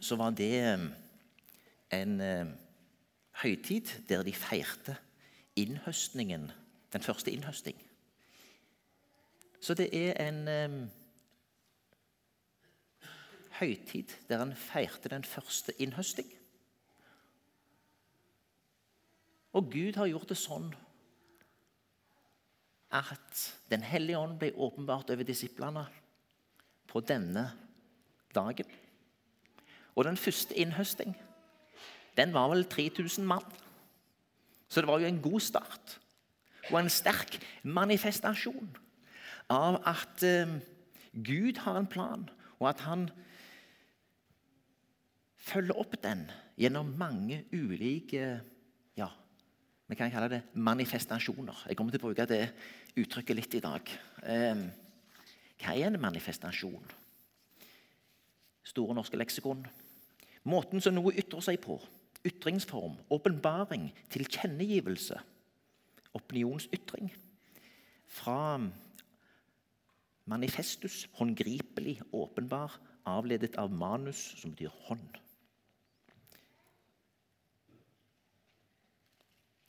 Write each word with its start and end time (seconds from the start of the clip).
så 0.00 0.16
var 0.16 0.34
det 0.36 0.52
eh, 0.60 0.84
en 1.96 2.20
eh, 2.20 2.52
høytid 3.42 3.92
der 4.08 4.24
de 4.26 4.34
feirte 4.36 4.96
innhøstningen, 5.56 6.50
den 6.92 7.02
første 7.02 7.32
innhøsting. 7.32 7.76
Så 9.60 9.74
det 9.74 9.88
er 9.96 10.16
en 10.22 10.40
eh, 10.48 10.78
høytid 13.60 14.16
der 14.28 14.44
han 14.44 14.56
feirte 14.56 15.12
den 15.12 15.24
første 15.24 15.74
innhøsting. 15.82 16.28
Og 19.56 19.70
Gud 19.72 19.96
har 19.96 20.10
gjort 20.10 20.28
det 20.28 20.40
sånn 20.40 20.74
at 22.96 23.40
Den 23.68 23.82
hellige 23.82 24.18
ånd 24.18 24.36
ble 24.38 24.52
åpenbart 24.54 25.10
over 25.10 25.26
disiplene 25.26 25.82
på 26.86 27.02
denne 27.04 27.48
dagen. 28.32 28.68
Og 29.96 30.04
den 30.04 30.18
første 30.20 30.56
innhøsting 30.56 31.16
den 32.16 32.32
var 32.32 32.48
vel 32.48 32.64
3000 32.64 33.26
mann. 33.28 33.44
Så 34.68 34.80
det 34.80 34.88
var 34.88 35.00
jo 35.00 35.06
en 35.06 35.22
god 35.22 35.40
start. 35.40 35.98
Og 36.70 36.80
en 36.80 36.90
sterk 36.90 37.36
manifestasjon 37.62 38.70
av 39.52 39.78
at 39.86 40.24
eh, 40.26 40.56
Gud 41.12 41.60
har 41.62 41.78
en 41.78 41.86
plan, 41.86 42.24
og 42.58 42.68
at 42.68 42.80
han 42.88 43.06
følger 45.36 45.78
opp 45.78 45.94
den 46.02 46.26
gjennom 46.58 46.90
mange 46.98 47.44
ulike 47.54 48.40
ja, 48.98 49.08
vi 49.86 49.94
kan 49.94 50.10
kalle 50.10 50.28
det 50.32 50.42
manifestasjoner. 50.58 51.66
Jeg 51.68 51.78
kommer 51.78 51.94
til 51.94 52.02
å 52.02 52.08
bruke 52.08 52.26
det 52.26 52.42
uttrykket 52.98 53.38
litt 53.38 53.54
i 53.54 53.62
dag. 53.62 53.92
Hva 55.62 55.74
er 55.76 55.86
en 55.86 56.00
manifestasjon? 56.02 56.94
Store 58.66 58.96
norske 58.98 59.20
leksikon. 59.20 59.62
Måten 60.46 60.82
som 60.82 60.94
noe 60.94 61.14
ytrer 61.18 61.42
seg 61.42 61.60
på 61.64 61.80
ytringsform, 62.26 62.96
åpenbaring, 63.10 63.90
tilkjennegivelse, 64.10 65.18
opinionsytring. 66.14 67.10
Fra 68.06 68.58
manifestus, 70.26 71.04
håndgripelig, 71.18 72.00
åpenbar, 72.12 72.78
avledet 73.06 73.56
av 73.56 73.70
manus, 73.70 74.34
som 74.40 74.54
betyr 74.54 74.74
hånd. 74.88 75.20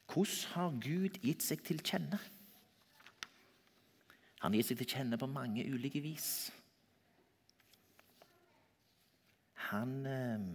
Hvordan 0.08 0.53
har 0.53 0.78
Gud 0.81 1.19
gitt 1.22 1.44
seg 1.45 1.62
til 1.67 1.81
kjenne? 1.86 2.17
Han 4.41 4.56
gir 4.56 4.66
seg 4.66 4.80
til 4.80 4.89
kjenne 4.95 5.19
på 5.19 5.30
mange 5.30 5.66
ulike 5.67 6.02
vis. 6.02 6.47
Han 9.67 9.94
eh, 10.09 10.47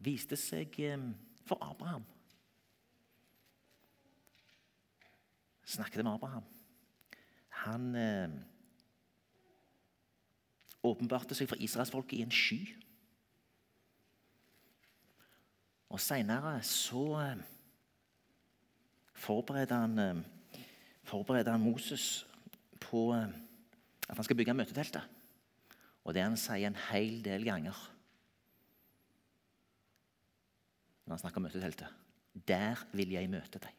viste 0.00 0.38
seg 0.40 0.78
eh, 0.84 1.10
for 1.46 1.60
Abraham. 1.64 2.04
Snakket 5.70 6.04
med 6.04 6.12
Abraham. 6.12 6.46
Han 7.64 7.94
eh, 7.94 8.32
åpenbarte 10.82 11.36
seg 11.36 11.50
for 11.50 11.60
israelsfolket 11.60 12.18
i 12.18 12.24
en 12.24 12.34
sky. 12.34 12.60
Og 15.90 16.00
seinere 16.00 16.56
så 16.66 17.04
eh, 17.20 17.44
forbereder 19.20 19.84
han, 19.84 19.98
eh, 19.98 20.64
forbereder 21.06 21.52
han 21.52 21.64
Moses 21.64 22.24
på 22.80 23.10
eh, 23.14 23.30
at 24.08 24.16
han 24.16 24.26
skal 24.26 24.38
bygge 24.38 24.56
møteteltet. 24.56 25.16
Og 26.04 26.14
det 26.16 26.24
han 26.24 26.38
sier 26.40 26.70
en 26.70 26.84
hel 26.88 27.20
del 27.22 27.44
ganger 27.46 27.76
når 31.10 31.16
han 31.16 31.22
snakker 31.24 31.40
om 31.40 31.44
møteteltet. 31.48 31.88
Der 32.46 32.78
vil 32.94 33.10
jeg 33.10 33.26
møte 33.30 33.58
deg. 33.58 33.74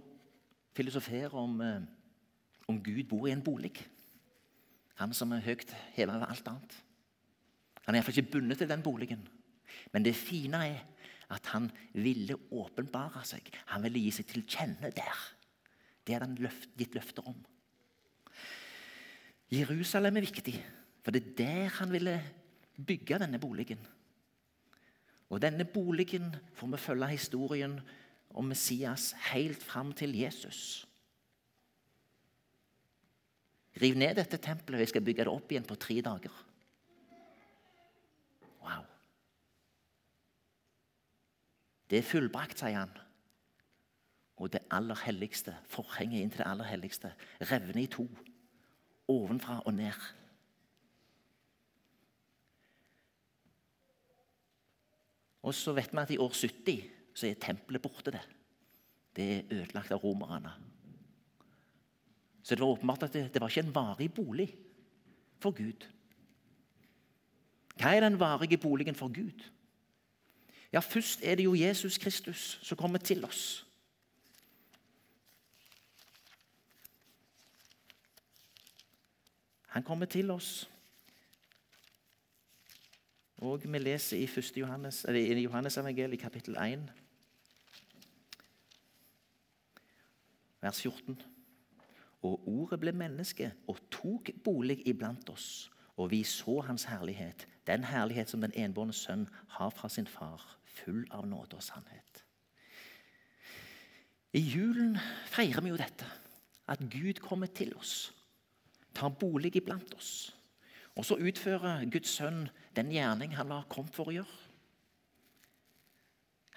filosoferer 0.75 1.35
om, 1.37 1.61
eh, 1.61 1.81
om 2.67 2.81
Gud 2.83 3.03
bor 3.09 3.27
i 3.27 3.35
en 3.35 3.43
bolig. 3.45 3.75
Han 5.01 5.13
som 5.13 5.31
er 5.31 5.45
høyt 5.45 5.71
hevet 5.95 6.15
over 6.15 6.33
alt 6.33 6.49
annet. 6.49 6.79
Han 7.85 7.95
er 7.95 8.01
iallfall 8.01 8.17
ikke 8.17 8.31
bundet 8.37 8.57
til 8.61 8.69
den 8.69 8.83
boligen. 8.85 9.23
Men 9.93 10.05
det 10.05 10.15
fine 10.17 10.65
er 10.65 10.83
at 11.31 11.47
han 11.53 11.69
ville 11.93 12.37
åpenbare 12.51 13.23
seg. 13.27 13.47
Han 13.71 13.85
ville 13.85 14.03
gi 14.03 14.11
seg 14.19 14.27
til 14.29 14.43
kjenne 14.45 14.91
der. 14.95 15.23
Det 16.03 16.15
hadde 16.15 16.27
han 16.27 16.37
løft, 16.41 16.69
gitt 16.79 16.97
løfter 16.97 17.27
om. 17.31 17.39
Jerusalem 19.51 20.19
er 20.19 20.27
viktig, 20.27 20.55
for 21.03 21.15
det 21.15 21.23
er 21.23 21.33
der 21.41 21.73
han 21.79 21.91
ville 21.91 22.15
bygge 22.75 23.19
denne 23.19 23.39
boligen. 23.39 23.81
Og 25.31 25.41
denne 25.43 25.65
boligen 25.67 26.31
får 26.55 26.71
vi 26.73 26.79
følge 26.85 27.11
historien 27.13 27.79
om 28.35 28.47
Messias 28.47 29.11
helt 29.31 29.63
fram 29.63 29.91
til 29.95 30.15
Jesus. 30.15 30.87
Riv 33.81 33.95
ned 33.95 34.15
dette 34.19 34.37
tempelet, 34.37 34.79
og 34.79 34.83
jeg 34.83 34.91
skal 34.91 35.03
bygge 35.03 35.25
det 35.25 35.31
opp 35.31 35.51
igjen 35.51 35.67
på 35.67 35.77
tre 35.79 36.01
dager. 36.03 36.33
Wow. 38.61 38.83
Det 41.91 41.99
er 41.99 42.07
fullbrakt, 42.07 42.61
sier 42.61 42.79
han. 42.79 42.93
Og 44.39 44.53
det 44.53 44.63
aller 44.71 44.97
helligste, 45.03 45.53
forhenget 45.69 46.23
inn 46.23 46.31
til 46.31 46.39
det 46.39 46.47
aller 46.47 46.69
helligste, 46.71 47.11
revner 47.51 47.81
i 47.83 47.89
to. 47.91 48.07
Ovenfra 49.11 49.59
og 49.65 49.75
ned. 49.75 50.05
Og 55.43 55.53
så 55.57 55.73
vet 55.75 55.91
vi 55.91 55.99
at 55.99 56.15
i 56.15 56.19
år 56.21 56.33
70 56.37 56.81
så 57.13 57.27
er 57.27 57.39
tempelet 57.43 57.83
borte. 57.83 58.11
Det 58.11 58.21
Det 59.15 59.25
er 59.35 59.43
ødelagt 59.51 59.91
av 59.91 59.99
romerne. 59.99 60.51
Så 62.43 62.55
det 62.55 62.61
var 62.61 62.71
åpenbart 62.71 63.03
at 63.03 63.13
det, 63.13 63.33
det 63.33 63.41
var 63.41 63.49
ikke 63.49 63.67
en 63.67 63.75
varig 63.75 64.13
bolig 64.13 64.55
for 65.39 65.51
Gud. 65.51 65.83
Hva 67.75 67.91
er 67.95 67.99
den 67.99 68.19
varige 68.19 68.57
boligen 68.57 68.95
for 68.95 69.11
Gud? 69.11 69.43
Ja, 70.71 70.79
først 70.79 71.19
er 71.23 71.35
det 71.35 71.43
jo 71.43 71.55
Jesus 71.55 71.97
Kristus 71.97 72.59
som 72.63 72.77
kommer 72.77 72.97
til 72.97 73.25
oss. 73.25 73.65
Han 79.67 79.83
kommer 79.83 80.05
til 80.05 80.31
oss. 80.31 80.69
Og 83.37 83.63
vi 83.63 83.79
leser 83.79 84.17
i 84.17 84.23
1. 84.23 84.57
Johannes, 84.57 85.05
eller 85.05 85.37
i 85.37 85.43
Johannes 85.43 85.77
evangeliet, 85.77 86.19
kapittel 86.19 86.57
1, 86.57 86.91
vers 90.61 90.81
14. 90.81 91.21
Og 92.21 92.47
ordet 92.47 92.79
ble 92.79 92.91
menneske 92.91 93.53
og 93.67 93.79
tok 93.91 94.29
bolig 94.43 94.83
iblant 94.87 95.29
oss, 95.29 95.71
og 96.01 96.11
vi 96.11 96.23
så 96.23 96.61
hans 96.65 96.83
herlighet, 96.89 97.47
den 97.67 97.83
herlighet 97.83 98.29
som 98.29 98.41
den 98.41 98.53
enbårne 98.57 98.93
sønn 98.93 99.27
har 99.53 99.69
fra 99.69 99.89
sin 99.89 100.07
far 100.09 100.41
full 100.65 101.03
av 101.13 101.27
nåde 101.29 101.59
og 101.59 101.63
sannhet. 101.63 102.23
I 104.33 104.41
julen 104.41 104.95
feirer 105.29 105.61
vi 105.61 105.69
jo 105.69 105.77
dette. 105.77 106.07
At 106.71 106.79
Gud 106.89 107.19
kommer 107.21 107.51
til 107.51 107.75
oss, 107.75 108.13
tar 108.95 109.09
bolig 109.09 109.55
iblant 109.55 109.93
oss. 109.93 110.31
Og 110.95 111.05
så 111.05 111.19
utfører 111.19 111.85
Guds 111.91 112.15
sønn 112.17 112.47
den 112.75 112.91
gjerning 112.91 113.35
han 113.35 113.51
var 113.51 113.67
kommet 113.69 113.95
for 113.95 114.09
å 114.09 114.15
gjøre. 114.15 114.39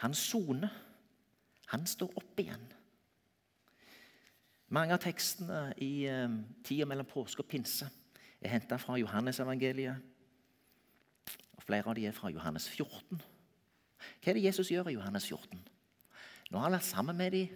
Han 0.05 0.15
soner. 0.15 0.73
Han 1.73 1.87
står 1.89 2.13
opp 2.21 2.41
igjen. 2.41 2.65
Mange 4.75 4.95
av 4.95 5.03
tekstene 5.03 5.75
i 5.83 6.05
eh, 6.11 6.35
tida 6.65 6.87
mellom 6.87 7.09
påske 7.09 7.43
og 7.43 7.49
pinse 7.51 7.89
er 8.45 8.53
henta 8.53 8.77
fra 8.81 8.99
Johannesevangeliet, 9.01 10.11
Flere 11.65 11.89
av 11.89 11.97
de 11.97 12.05
er 12.05 12.13
fra 12.13 12.29
Johannes 12.29 12.67
14. 12.69 13.21
Hva 14.21 14.31
er 14.31 14.37
det 14.37 14.45
Jesus 14.45 14.69
gjør 14.73 14.91
i 14.91 14.99
Johannes 14.99 15.25
14? 15.31 15.63
Nå 16.51 16.59
har 16.61 16.69
han 16.69 16.77
vært 16.77 16.87
sammen 16.91 17.17
med 17.17 17.33
dem, 17.33 17.55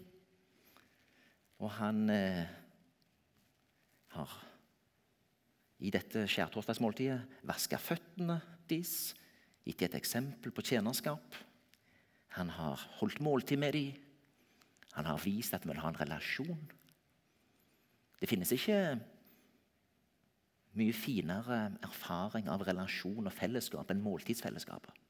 og 1.60 1.72
han 1.76 1.98
eh, 2.14 2.48
har 4.14 4.36
i 5.84 5.92
dette 5.94 6.24
skjærtorsdagsmåltidet 6.30 7.44
vaska 7.46 7.78
føttene 7.82 8.38
deres, 8.70 9.12
gitt 9.68 9.82
dem 9.82 9.90
et 9.90 9.98
eksempel 10.00 10.54
på 10.54 10.64
tjenerskap. 10.64 11.36
Han 12.38 12.48
har 12.56 12.80
holdt 13.02 13.20
måltid 13.20 13.60
med 13.60 13.76
dem. 13.76 13.92
Han 14.96 15.10
har 15.10 15.20
vist 15.20 15.52
at 15.52 15.66
han 15.66 15.74
vil 15.74 15.82
ha 15.82 15.92
en 15.92 16.00
relasjon. 16.00 16.64
Det 18.18 18.30
finnes 18.30 18.50
ikke 18.56 18.80
mye 20.78 20.94
finere 20.96 21.58
erfaring 21.84 22.48
av 22.50 22.62
relasjon 22.66 23.26
og 23.26 23.34
fellesskap 23.34 23.90
enn 23.92 24.02
måltidsfellesskapet. 24.04 25.04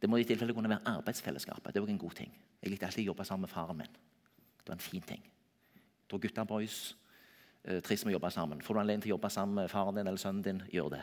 Det 0.00 0.10
må 0.10 0.18
i 0.20 0.26
tilfelle 0.28 0.52
kunne 0.52 0.68
være 0.68 0.96
arbeidsfellesskapet. 0.98 1.72
Det 1.72 1.80
er 1.80 1.84
også 1.84 1.94
en 1.94 2.02
god 2.02 2.16
ting. 2.18 2.34
Jeg 2.60 2.72
likte 2.72 2.88
alltid 2.88 3.06
å 3.06 3.10
jobbe 3.12 3.24
sammen 3.24 3.46
med 3.46 3.52
faren 3.54 3.78
min. 3.78 3.96
Det 4.60 4.68
var 4.68 4.76
en 4.76 4.84
fin 4.84 5.04
ting. 5.04 5.22
Da 6.10 6.18
gutta 6.20 6.44
boys 6.44 6.78
eh, 7.64 7.80
trives 7.80 8.04
med 8.04 8.12
å 8.12 8.18
jobbe 8.18 8.30
sammen. 8.34 8.60
Får 8.64 8.76
du 8.76 8.80
anledning 8.82 9.04
til 9.04 9.12
å 9.12 9.16
jobbe 9.16 9.30
sammen 9.32 9.62
med 9.62 9.72
faren 9.72 9.96
din 9.96 10.10
eller 10.10 10.20
sønnen 10.20 10.44
din, 10.44 10.60
gjør 10.72 10.90
det. 10.96 11.02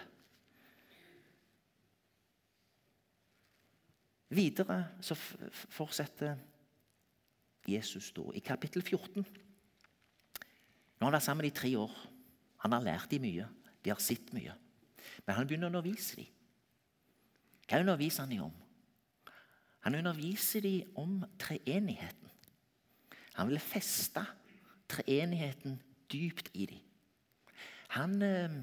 Videre 4.31 4.77
så 5.03 5.17
fortsetter 5.17 6.37
Jesus 7.67 8.13
da 8.15 8.29
i 8.37 8.45
kapittel 8.45 8.85
14. 8.85 9.25
Nå 9.25 11.05
har 11.05 11.09
han 11.09 11.17
vært 11.17 11.25
sammen 11.25 11.49
i 11.49 11.53
tre 11.53 11.73
år. 11.77 11.91
Han 12.61 12.75
har 12.75 12.85
lært 12.85 13.11
dem 13.11 13.25
mye. 13.25 13.47
De 13.81 13.89
har 13.89 14.01
sett 14.01 14.33
mye. 14.35 14.53
Men 15.25 15.37
han 15.37 15.47
begynner 15.49 15.69
å 15.69 15.73
undervise 15.73 16.19
dem. 16.19 16.29
Hva 17.65 17.79
underviser 17.81 18.25
han 18.25 18.33
dem 18.33 18.43
om? 18.49 18.57
Han 19.85 19.97
underviser 19.97 20.61
dem 20.65 20.97
om 20.99 21.21
treenigheten. 21.41 22.29
Han 23.39 23.49
vil 23.49 23.61
feste 23.63 24.25
treenigheten 24.91 25.79
dypt 26.11 26.51
i 26.53 26.67
dem. 26.69 26.83
Han 27.95 28.21
eh, 28.23 28.59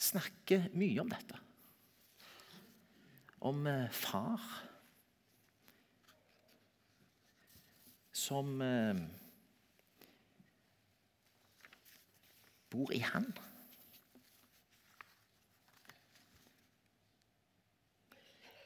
snakker 0.00 0.68
mye 0.76 1.00
om 1.02 1.10
dette. 1.12 1.40
Om 3.44 3.66
eh, 3.68 3.90
far 3.92 4.44
som 8.14 8.54
eh, 8.62 9.02
bor 12.74 12.90
i 12.92 12.98
Han. 12.98 13.28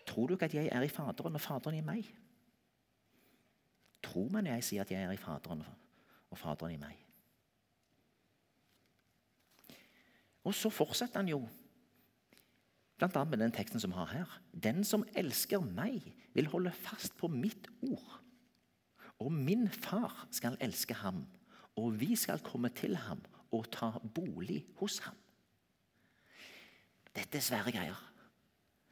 Tror 0.09 0.27
du 0.27 0.35
ikke 0.35 0.49
at 0.49 0.57
jeg 0.57 0.71
er 0.73 0.83
i 0.87 0.89
Faderen 0.89 1.37
og 1.37 1.45
Faderen 1.45 1.77
i 1.77 1.85
meg? 1.85 2.09
Tror 4.03 4.31
man 4.33 4.49
jeg 4.49 4.65
sier 4.65 4.87
at 4.87 4.93
jeg 4.95 5.05
er 5.05 5.13
i 5.13 5.21
Faderen 5.21 5.61
og 6.31 6.41
Faderen 6.41 6.79
i 6.79 6.81
meg? 6.81 6.97
Og 10.49 10.55
så 10.57 10.73
fortsetter 10.73 11.21
han 11.21 11.29
jo, 11.29 11.43
bl.a. 12.97 13.25
med 13.29 13.43
den 13.43 13.53
teksten 13.53 13.83
som 13.83 13.93
vi 13.93 14.01
har 14.01 14.15
her. 14.15 14.39
Den 14.57 14.81
som 14.87 15.05
elsker 15.13 15.61
meg, 15.61 16.01
vil 16.33 16.49
holde 16.49 16.73
fast 16.73 17.17
på 17.19 17.29
mitt 17.29 17.69
ord. 17.83 18.21
Og 19.19 19.33
min 19.35 19.67
far 19.69 20.25
skal 20.31 20.57
elske 20.63 20.95
ham, 20.95 21.27
og 21.77 21.99
vi 22.01 22.15
skal 22.17 22.41
komme 22.47 22.71
til 22.73 22.97
ham 22.97 23.21
og 23.55 23.69
ta 23.73 23.91
bolig 24.15 24.63
hos 24.81 24.99
ham. 25.07 25.17
Dette 27.15 27.39
er 27.39 27.45
svære 27.45 27.73
greier. 27.75 28.01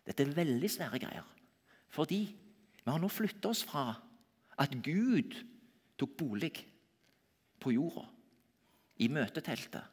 Dette 0.07 0.25
er 0.25 0.37
veldig 0.37 0.71
svære 0.71 1.01
greier. 1.03 1.27
Fordi 1.93 2.21
vi 2.83 2.91
har 2.91 3.01
nå 3.03 3.11
flytta 3.11 3.51
oss 3.51 3.65
fra 3.67 3.89
at 4.59 4.73
Gud 4.85 5.37
tok 5.99 6.17
bolig 6.19 6.53
på 7.61 7.73
jorda, 7.75 8.05
i 9.03 9.09
møteteltet, 9.13 9.85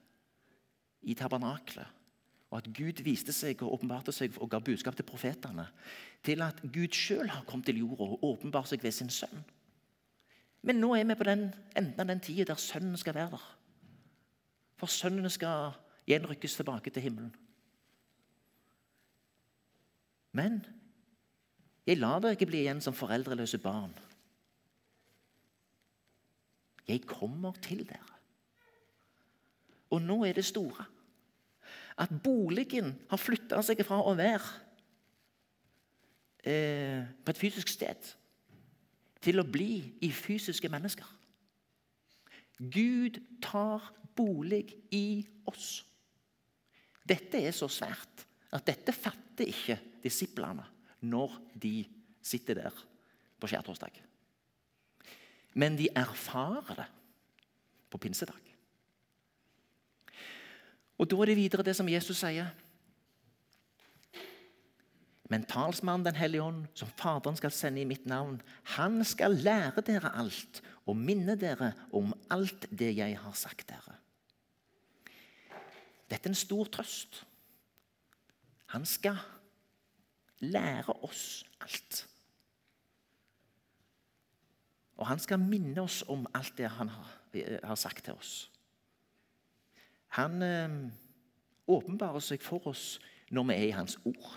i 1.04 1.16
tabernaklet, 1.18 1.88
og 2.54 2.60
at 2.60 2.70
Gud 2.76 3.02
viste 3.04 3.34
seg 3.36 3.64
og 3.66 3.80
åpenbarte 3.80 4.14
seg 4.16 4.36
og 4.38 4.52
ga 4.52 4.60
budskap 4.64 4.96
til 4.96 5.08
profetene, 5.08 5.66
til 6.24 6.44
at 6.46 6.62
Gud 6.64 6.94
sjøl 6.96 7.32
har 7.34 7.44
kommet 7.50 7.68
til 7.72 7.82
jorda 7.82 8.06
og 8.14 8.24
åpenbart 8.30 8.70
seg 8.70 8.84
ved 8.84 8.96
sin 8.96 9.12
sønn. 9.12 9.42
Men 10.64 10.80
nå 10.80 10.94
er 10.96 11.08
vi 11.10 11.18
på 11.20 11.28
den 11.28 11.50
enden 11.76 12.00
av 12.00 12.08
den 12.08 12.22
tida 12.24 12.46
der 12.54 12.62
sønnen 12.62 12.96
skal 13.00 13.18
være 13.18 13.34
der. 13.34 13.48
For 14.80 14.92
sønnene 14.92 15.30
skal 15.30 15.74
gjenrykkes 16.08 16.56
tilbake 16.56 16.90
til 16.90 17.06
himmelen. 17.06 17.36
Men 20.34 20.64
jeg 21.88 22.00
lar 22.00 22.20
dere 22.20 22.38
ikke 22.38 22.50
bli 22.50 22.64
igjen 22.64 22.82
som 22.82 22.96
foreldreløse 22.96 23.60
barn. 23.62 23.94
Jeg 26.88 27.06
kommer 27.08 27.54
til 27.62 27.86
dere. 27.88 28.18
Og 29.94 30.02
nå 30.02 30.24
er 30.26 30.34
det 30.34 30.46
store 30.46 30.86
at 32.02 32.10
boligen 32.24 32.96
har 33.10 33.22
flytta 33.22 33.62
seg 33.62 33.84
fra 33.86 34.00
å 34.02 34.16
være 34.18 34.48
eh, 36.50 37.04
på 37.22 37.34
et 37.34 37.40
fysisk 37.40 37.70
sted 37.70 38.08
til 39.24 39.40
å 39.40 39.46
bli 39.48 39.78
i 40.02 40.10
fysiske 40.12 40.72
mennesker. 40.74 41.06
Gud 42.74 43.20
tar 43.46 43.86
bolig 44.16 44.66
i 44.92 45.24
oss. 45.50 45.82
Dette 47.04 47.42
er 47.44 47.56
så 47.56 47.68
svært 47.72 48.24
at 48.54 48.66
dette 48.68 48.96
fatter 48.96 49.50
ikke 49.50 49.78
disiplene 50.04 50.66
når 51.04 51.36
de 51.60 51.84
sitter 52.24 52.62
der 52.62 52.84
på 53.40 53.50
skjærtorsdag. 53.52 53.98
Men 55.60 55.78
de 55.78 55.90
erfarer 55.96 56.78
det 56.80 56.90
på 57.92 58.00
pinsedag. 58.02 58.40
Og 60.98 61.10
Da 61.10 61.18
er 61.22 61.26
det 61.26 61.38
videre 61.38 61.66
det 61.66 61.76
som 61.76 61.90
Jesus 61.90 62.22
sier. 62.22 62.54
Men 65.30 65.46
talsmannen 65.50 66.06
Den 66.06 66.16
hellige 66.16 66.44
ånd, 66.44 66.68
som 66.74 66.88
Faderen 66.88 67.36
skal 67.36 67.52
sende 67.52 67.82
i 67.82 67.86
mitt 67.90 68.06
navn, 68.06 68.42
han 68.78 69.04
skal 69.04 69.36
lære 69.36 69.82
dere 69.82 70.12
alt 70.16 70.62
og 70.86 70.98
minne 70.98 71.36
dere 71.40 71.74
om 71.92 72.14
alt 72.30 72.68
det 72.70 72.92
jeg 72.98 73.18
har 73.18 73.34
sagt 73.34 73.68
dere. 73.70 74.03
Dette 76.14 76.30
er 76.30 76.36
en 76.36 76.38
stor 76.38 76.68
trøst. 76.70 77.24
Han 78.70 78.86
skal 78.86 79.18
lære 80.40 80.94
oss 80.94 81.46
alt. 81.62 82.08
Og 84.98 85.08
han 85.08 85.20
skal 85.20 85.40
minne 85.40 85.82
oss 85.82 86.04
om 86.08 86.28
alt 86.34 86.54
det 86.58 86.70
han 86.70 86.90
har, 86.90 87.76
sagt 87.76 88.06
til 88.06 88.14
oss. 88.14 88.52
Han 90.08 90.42
eh, 90.42 90.76
åpenbarer 91.68 92.22
seg 92.22 92.44
for 92.46 92.68
oss 92.70 93.00
når 93.34 93.48
vi 93.50 93.54
er 93.54 93.68
i 93.72 93.74
hans 93.74 93.98
ord. 94.06 94.36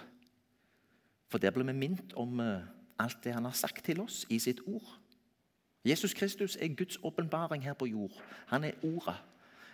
For 1.29 1.39
der 1.39 1.53
blir 1.53 1.69
vi 1.69 1.77
minnet 1.77 2.17
om 2.17 2.41
eh, 2.41 2.65
alt 2.99 3.21
det 3.25 3.35
han 3.37 3.45
har 3.45 3.53
sagt 3.53 3.85
til 3.85 4.01
oss 4.01 4.25
i 4.33 4.39
sitt 4.39 4.65
ord. 4.67 4.97
Jesus 5.85 6.15
Kristus 6.15 6.57
er 6.57 6.73
Guds 6.73 6.97
åpenbaring 7.03 7.65
her 7.65 7.75
på 7.75 7.87
jord. 7.87 8.23
Han 8.47 8.65
er 8.65 8.73
ordet. 8.83 9.21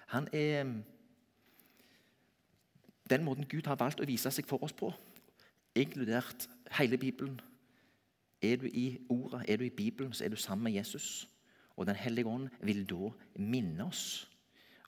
Han 0.07 0.29
er 0.33 0.65
eh, 0.65 0.75
den 3.13 3.25
måten 3.25 3.49
Gud 3.49 3.69
har 3.69 3.79
valgt 3.81 4.01
å 4.01 4.09
vise 4.09 4.31
seg 4.33 4.49
for 4.49 4.63
oss 4.65 4.75
på, 4.77 4.91
inkludert 5.79 6.49
hele 6.79 6.99
Bibelen. 7.01 7.39
Er 8.43 8.59
du 8.59 8.67
i 8.67 8.99
Ordet, 9.13 9.45
er 9.49 9.61
du 9.61 9.65
i 9.65 9.75
Bibelen, 9.75 10.13
så 10.13 10.25
er 10.25 10.33
du 10.33 10.37
sammen 10.37 10.65
med 10.65 10.77
Jesus. 10.81 11.29
Og 11.77 11.87
Den 11.87 11.97
hellige 11.97 12.29
ånd 12.29 12.49
vil 12.61 12.85
da 12.89 13.13
minne 13.37 13.87
oss 13.87 14.27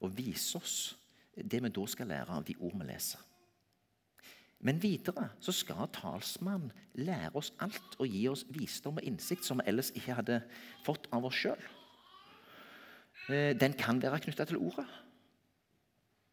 og 0.00 0.16
vise 0.16 0.58
oss 0.58 0.96
det 1.34 1.62
vi 1.62 1.70
da 1.72 1.86
skal 1.86 2.10
lære 2.12 2.34
av 2.34 2.44
de 2.44 2.56
ord 2.60 2.74
vi 2.80 2.88
leser. 2.88 3.22
Men 4.64 4.80
videre 4.80 5.28
så 5.44 5.52
skal 5.52 5.90
talsmannen 5.92 6.72
lære 6.94 7.34
oss 7.36 7.52
alt 7.60 7.96
og 7.98 8.08
gi 8.08 8.22
oss 8.30 8.46
visdom 8.48 9.00
og 9.00 9.04
innsikt 9.04 9.44
som 9.44 9.60
vi 9.60 9.68
ellers 9.68 9.92
ikke 9.92 10.16
hadde 10.20 10.40
fått 10.86 11.08
av 11.12 11.26
oss 11.28 11.36
sjøl. 11.36 11.60
Eh, 13.28 13.52
den 13.60 13.76
kan 13.76 14.00
være 14.02 14.22
knytta 14.24 14.46
til 14.48 14.60
ordet. 14.60 14.86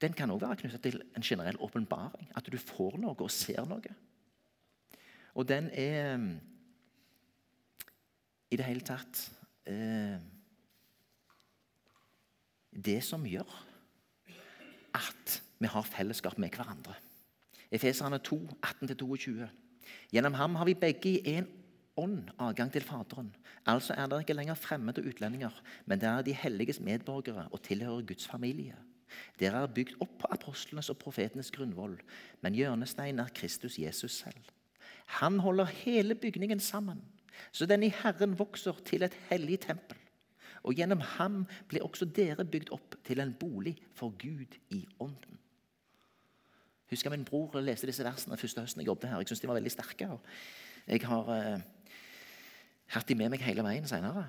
Den 0.01 0.15
kan 0.17 0.31
òg 0.33 0.41
være 0.41 0.57
knytta 0.63 0.79
til 0.81 1.01
en 1.15 1.25
generell 1.25 1.59
åpenbaring. 1.61 2.31
At 2.35 2.47
du 2.49 2.57
får 2.57 2.97
noe 3.01 3.15
og 3.17 3.31
ser 3.31 3.65
noe. 3.69 3.93
Og 5.37 5.47
den 5.47 5.69
er 5.71 6.17
i 8.51 8.57
det 8.59 8.67
hele 8.67 8.83
tatt 8.83 9.21
eh, 9.69 10.17
det 12.71 12.99
som 13.05 13.23
gjør 13.27 13.47
at 14.97 15.37
vi 15.61 15.69
har 15.71 15.87
fellesskap 15.87 16.37
med 16.41 16.51
hverandre. 16.55 16.97
Efeserne 17.71 18.19
2, 18.19 18.39
18-22. 18.59 19.47
Gjennom 20.11 20.35
ham 20.35 20.57
har 20.59 20.67
vi 20.67 20.75
begge 20.75 21.13
i 21.13 21.37
én 21.37 21.47
ånd 21.95 22.31
adgang 22.39 22.71
til 22.73 22.83
Faderen. 22.83 23.29
Altså 23.67 23.93
er 23.93 24.09
dere 24.09 24.25
ikke 24.25 24.35
lenger 24.35 24.59
fremmede 24.59 25.03
utlendinger, 25.07 25.53
men 25.85 25.99
det 26.01 26.09
er 26.09 26.25
de 26.25 26.35
helliges 26.35 26.79
medborgere 26.79 27.47
og 27.51 27.61
tilhører 27.63 28.07
Guds 28.07 28.27
familie. 28.27 28.75
Dere 29.39 29.63
er 29.63 29.73
bygd 29.75 29.97
opp 30.03 30.17
på 30.21 30.29
apostlenes 30.33 30.89
og 30.93 30.99
profetenes 31.01 31.51
grunnvoll, 31.53 31.97
men 32.41 32.57
hjørnesteinen 32.57 33.23
er 33.23 33.33
Kristus 33.35 33.79
Jesus 33.79 34.21
selv. 34.23 34.51
Han 35.21 35.39
holder 35.39 35.71
hele 35.83 36.15
bygningen 36.15 36.59
sammen, 36.59 37.01
så 37.51 37.65
den 37.65 37.83
i 37.83 37.93
Herren 38.03 38.37
vokser 38.39 38.77
til 38.85 39.03
et 39.03 39.15
hellig 39.29 39.59
tempel. 39.65 39.97
Og 40.63 40.77
gjennom 40.77 41.01
ham 41.17 41.43
blir 41.69 41.83
også 41.83 42.05
dere 42.05 42.45
bygd 42.45 42.69
opp 42.75 42.95
til 43.07 43.19
en 43.19 43.33
bolig 43.33 43.75
for 43.97 44.13
Gud 44.21 44.59
i 44.69 44.85
ånden. 44.99 45.39
Husker 46.91 47.09
min 47.09 47.25
bror 47.25 47.55
leste 47.63 47.87
disse 47.87 48.03
versene 48.03 48.37
første 48.37 48.61
høsten 48.61 48.83
jeg 48.83 48.91
jobbet 48.91 49.09
her. 49.09 49.21
Jeg 49.23 49.31
synes 49.31 49.41
de 49.41 49.47
var 49.47 49.57
veldig 49.57 49.71
sterke. 49.71 50.09
Jeg 50.87 51.03
har 51.07 51.29
uh, 51.31 51.61
hatt 52.91 53.07
de 53.07 53.15
med 53.15 53.31
meg 53.31 53.43
hele 53.45 53.63
veien 53.63 53.87
senere. 53.87 54.25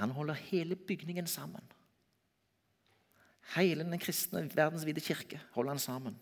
Han 0.00 0.14
holder 0.16 0.40
hele 0.48 0.76
bygningen 0.76 1.28
sammen. 1.28 1.62
Hele 3.54 3.84
den 3.86 4.00
kristne 4.02 4.42
verdensvide 4.56 5.00
kirke 5.00 5.40
holder 5.54 5.76
han 5.76 5.82
sammen. 5.82 6.16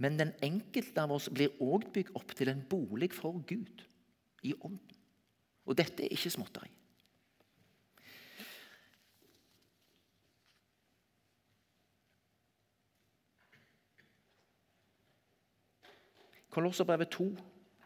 Men 0.00 0.18
den 0.18 0.32
enkelte 0.42 1.02
av 1.02 1.12
oss 1.12 1.28
blir 1.30 1.54
òg 1.60 1.90
bygd 1.94 2.14
opp 2.16 2.34
til 2.36 2.50
en 2.50 2.64
bolig 2.68 3.12
for 3.14 3.38
Gud 3.46 3.84
i 4.42 4.54
ånden. 4.56 4.96
Og 5.68 5.76
dette 5.78 6.02
er 6.02 6.14
ikke 6.16 6.32
småtteri. 6.32 6.72
Kolosserbrevet 16.50 17.12
2, 17.14 17.28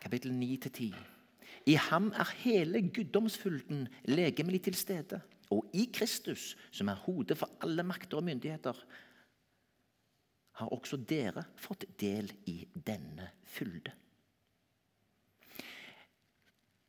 kapittel 0.00 0.33
9-10. 0.33 1.13
I 1.66 1.78
ham 1.80 2.11
er 2.12 2.35
hele 2.42 2.83
guddomsfylden 2.92 3.88
legemlig 4.11 4.62
til 4.66 4.76
stede. 4.76 5.21
Og 5.50 5.71
i 5.73 5.88
Kristus, 5.92 6.56
som 6.71 6.88
er 6.88 7.00
hodet 7.06 7.38
for 7.38 7.50
alle 7.64 7.83
makter 7.83 8.21
og 8.21 8.25
myndigheter, 8.25 8.76
har 10.54 10.73
også 10.73 10.97
dere 10.97 11.44
fått 11.59 11.87
del 12.00 12.30
i 12.50 12.61
denne 12.87 13.30
fylde. 13.49 13.92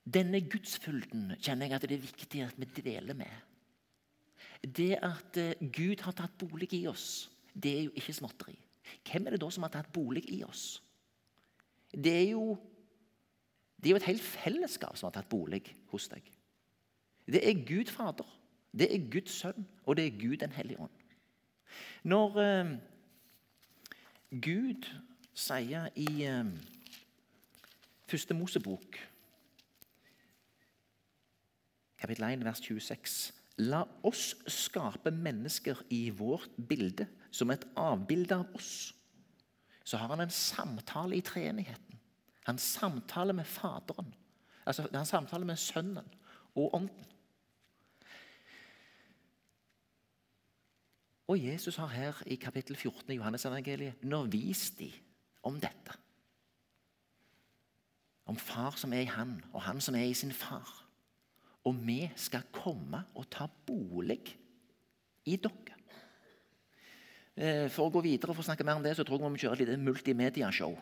Denne 0.05 0.43
gudsfylden 0.45 1.31
kjenner 1.41 1.65
jeg 1.65 1.75
at 1.79 1.87
det 1.89 1.97
er 1.97 2.03
viktig 2.03 2.41
at 2.45 2.59
vi 2.61 2.67
dveler 2.77 3.17
med. 3.17 3.31
Det 4.61 4.93
at 5.01 5.37
eh, 5.41 5.57
Gud 5.73 6.03
har 6.05 6.13
tatt 6.17 6.37
bolig 6.37 6.69
i 6.77 6.85
oss, 6.89 7.31
det 7.53 7.71
er 7.71 7.83
jo 7.87 7.95
ikke 7.97 8.13
småtteri. 8.13 8.55
Hvem 9.05 9.25
er 9.25 9.35
det 9.35 9.41
da 9.41 9.49
som 9.49 9.65
har 9.65 9.73
tatt 9.73 9.89
bolig 9.93 10.21
i 10.29 10.43
oss? 10.45 10.77
Det 11.89 12.13
er 12.13 12.29
jo, 12.35 12.53
det 13.77 13.89
er 13.89 13.93
jo 13.95 14.01
et 14.01 14.09
helt 14.09 14.25
fellesskap 14.25 14.97
som 14.97 15.09
har 15.09 15.17
tatt 15.17 15.29
bolig 15.29 15.61
hos 15.91 16.07
deg. 16.11 16.25
Det 17.25 17.41
er 17.41 17.65
Gud 17.67 17.91
Fader, 17.91 18.27
det 18.71 18.87
er 18.93 19.09
Guds 19.11 19.33
Sønn, 19.41 19.67
og 19.85 19.97
det 19.97 20.05
er 20.07 20.19
Gud 20.19 20.37
den 20.37 20.53
hellige 20.55 20.79
ånd. 20.79 21.01
Når 22.03 22.39
eh, 22.41 22.75
Gud 24.41 24.87
sier 25.33 25.89
i 25.95 26.09
eh, 26.27 26.55
Første 28.05 28.35
Mosebok, 28.37 28.99
kapittel 31.97 32.27
1, 32.27 32.43
vers 32.45 32.61
26 32.61 33.33
La 33.65 33.79
oss 34.03 34.35
skape 34.51 35.13
mennesker 35.15 35.79
i 35.95 36.09
vårt 36.11 36.51
bilde, 36.69 37.07
som 37.31 37.51
et 37.53 37.63
avbilde 37.79 38.35
av 38.35 38.57
oss. 38.57 38.91
Så 39.85 39.97
har 39.97 40.11
han 40.11 40.25
en 40.25 40.33
samtale 40.33 41.15
i 41.15 41.23
treenigheten. 41.23 41.84
Han 42.45 42.57
samtaler 42.61 43.33
med 43.33 43.45
Faderen. 43.45 44.13
Altså, 44.65 44.87
han 44.93 45.05
samtaler 45.05 45.45
med 45.45 45.57
Sønnen 45.57 46.13
og 46.55 46.73
Ånden. 46.75 47.05
Og 51.27 51.41
Jesus 51.41 51.75
har 51.81 51.87
her 51.87 52.21
i 52.29 52.35
kapittel 52.35 52.75
14 52.75 53.11
i 53.11 53.15
Johannes-evangeliet 53.17 54.03
undervist 54.03 54.79
dem 54.79 54.93
om 55.43 55.57
dette. 55.61 55.97
Om 58.25 58.37
far 58.37 58.77
som 58.77 58.93
er 58.93 59.05
i 59.05 59.09
han, 59.09 59.39
og 59.53 59.61
han 59.61 59.81
som 59.81 59.95
er 59.95 60.05
i 60.05 60.13
sin 60.13 60.33
far. 60.33 60.69
Og 61.65 61.77
vi 61.87 62.11
skal 62.15 62.45
komme 62.53 63.03
og 63.15 63.25
ta 63.33 63.47
bolig 63.65 64.21
i 65.25 65.37
dere. 65.41 65.73
Eh, 67.35 67.65
for 67.73 67.87
å 67.87 67.93
gå 67.93 68.05
videre 68.05 68.31
og 68.31 68.37
få 68.37 68.45
snakke 68.45 68.63
mer 68.63 68.77
om 68.77 68.85
det, 68.85 68.93
så 68.95 69.03
tror 69.03 69.17
jeg 69.17 69.25
vi 69.25 69.33
må 69.33 69.41
kjøre 69.41 69.57
et 69.57 69.65
lite 69.65 69.81
multimediashow. 69.81 70.77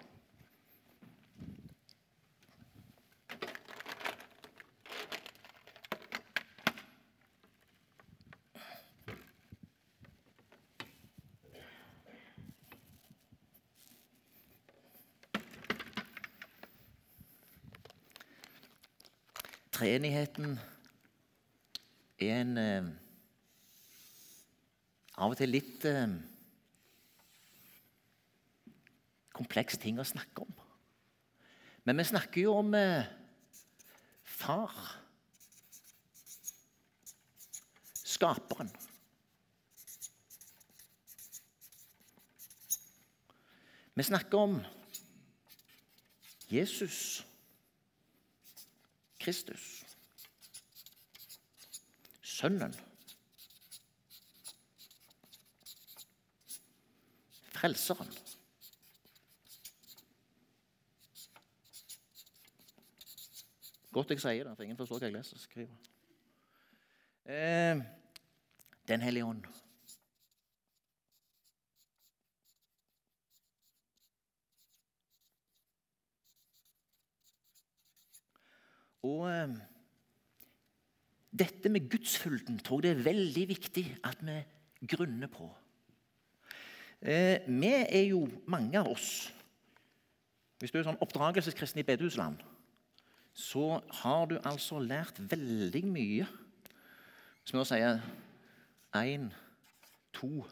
Treenigheten 19.74 20.60
er 22.22 22.42
en 22.44 22.58
eh, 22.62 22.90
av 25.18 25.34
og 25.34 25.40
til 25.40 25.50
litt 25.50 25.86
eh, 25.90 26.14
kompleks 29.34 29.82
ting 29.82 29.98
å 29.98 30.06
snakke 30.06 30.46
om. 30.46 30.54
Men 31.90 31.98
vi 31.98 32.06
snakker 32.06 32.46
jo 32.46 32.54
om 32.60 32.70
eh, 32.78 33.10
far. 34.22 34.78
Skaperen. 38.14 38.70
Vi 43.98 44.06
snakker 44.06 44.38
om 44.38 44.58
Jesus. 46.54 47.24
Kristus. 49.24 49.86
Sønnen. 52.22 52.76
Frelseren. 57.52 58.12
Godt 63.94 64.10
jeg 64.10 64.20
sier 64.20 64.44
det, 64.44 64.56
for 64.58 64.64
ingen 64.64 64.78
forstår 64.78 65.00
hva 65.00 65.08
jeg 65.08 65.16
leser 65.16 65.40
skriver. 65.40 65.92
Eh, 67.26 67.84
Den 68.88 69.02
hellige 69.02 69.26
ånd. 69.26 69.46
Og 79.04 79.28
eh, 79.28 79.56
dette 81.34 81.70
med 81.70 81.90
gudsfylden 81.92 82.60
tror 82.64 82.84
jeg 82.84 82.96
det 82.96 83.02
er 83.02 83.08
veldig 83.10 83.46
viktig 83.50 83.86
at 84.06 84.22
vi 84.24 84.38
grunner 84.88 85.32
på. 85.32 85.50
Eh, 87.02 87.44
vi 87.48 87.72
er 87.74 88.06
jo 88.08 88.28
mange 88.48 88.80
av 88.80 88.88
oss 88.94 89.28
Hvis 90.62 90.72
du 90.72 90.78
er 90.80 90.86
sånn 90.88 91.00
oppdragelseskristen 91.04 91.82
i 91.82 91.84
bedehusland, 91.84 92.38
så 93.36 93.82
har 94.00 94.30
du 94.30 94.38
altså 94.48 94.78
lært 94.80 95.18
veldig 95.20 95.82
mye. 95.90 96.28
Som 97.44 97.60
vi 97.60 97.66
sier 97.68 98.00
én, 98.96 99.26
to 100.16 100.46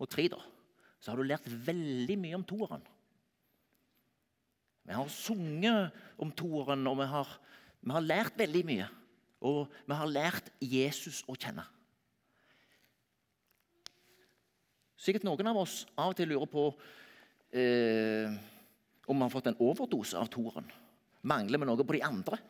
og 0.00 0.08
tre, 0.10 0.24
da. 0.32 0.40
Så 0.98 1.12
har 1.12 1.20
du 1.20 1.28
lært 1.28 1.46
veldig 1.46 2.16
mye 2.18 2.40
om 2.40 2.46
toeren. 2.50 2.82
Vi 4.88 4.96
har 4.96 5.14
sunget 5.14 5.94
om 6.18 6.34
toeren, 6.34 6.86
og 6.90 6.98
vi 6.98 7.06
har 7.12 7.30
vi 7.80 7.94
har 7.94 8.04
lært 8.04 8.38
veldig 8.38 8.62
mye, 8.68 8.86
og 9.44 9.68
vi 9.86 9.98
har 9.98 10.10
lært 10.10 10.50
Jesus 10.60 11.22
å 11.28 11.36
kjenne. 11.38 11.64
Sikkert 14.98 15.26
noen 15.26 15.46
av 15.46 15.60
oss 15.62 15.84
av 15.94 16.10
og 16.10 16.18
til 16.18 16.32
lurer 16.32 16.50
på 16.50 16.64
eh, 17.54 18.34
om 19.06 19.16
vi 19.16 19.24
har 19.24 19.32
fått 19.32 19.48
en 19.52 19.60
overdose 19.62 20.18
av 20.18 20.26
Toren. 20.32 20.66
Mangler 21.22 21.62
vi 21.62 21.68
noe 21.68 21.86
på 21.86 21.96
de 21.96 22.02
andre? 22.04 22.40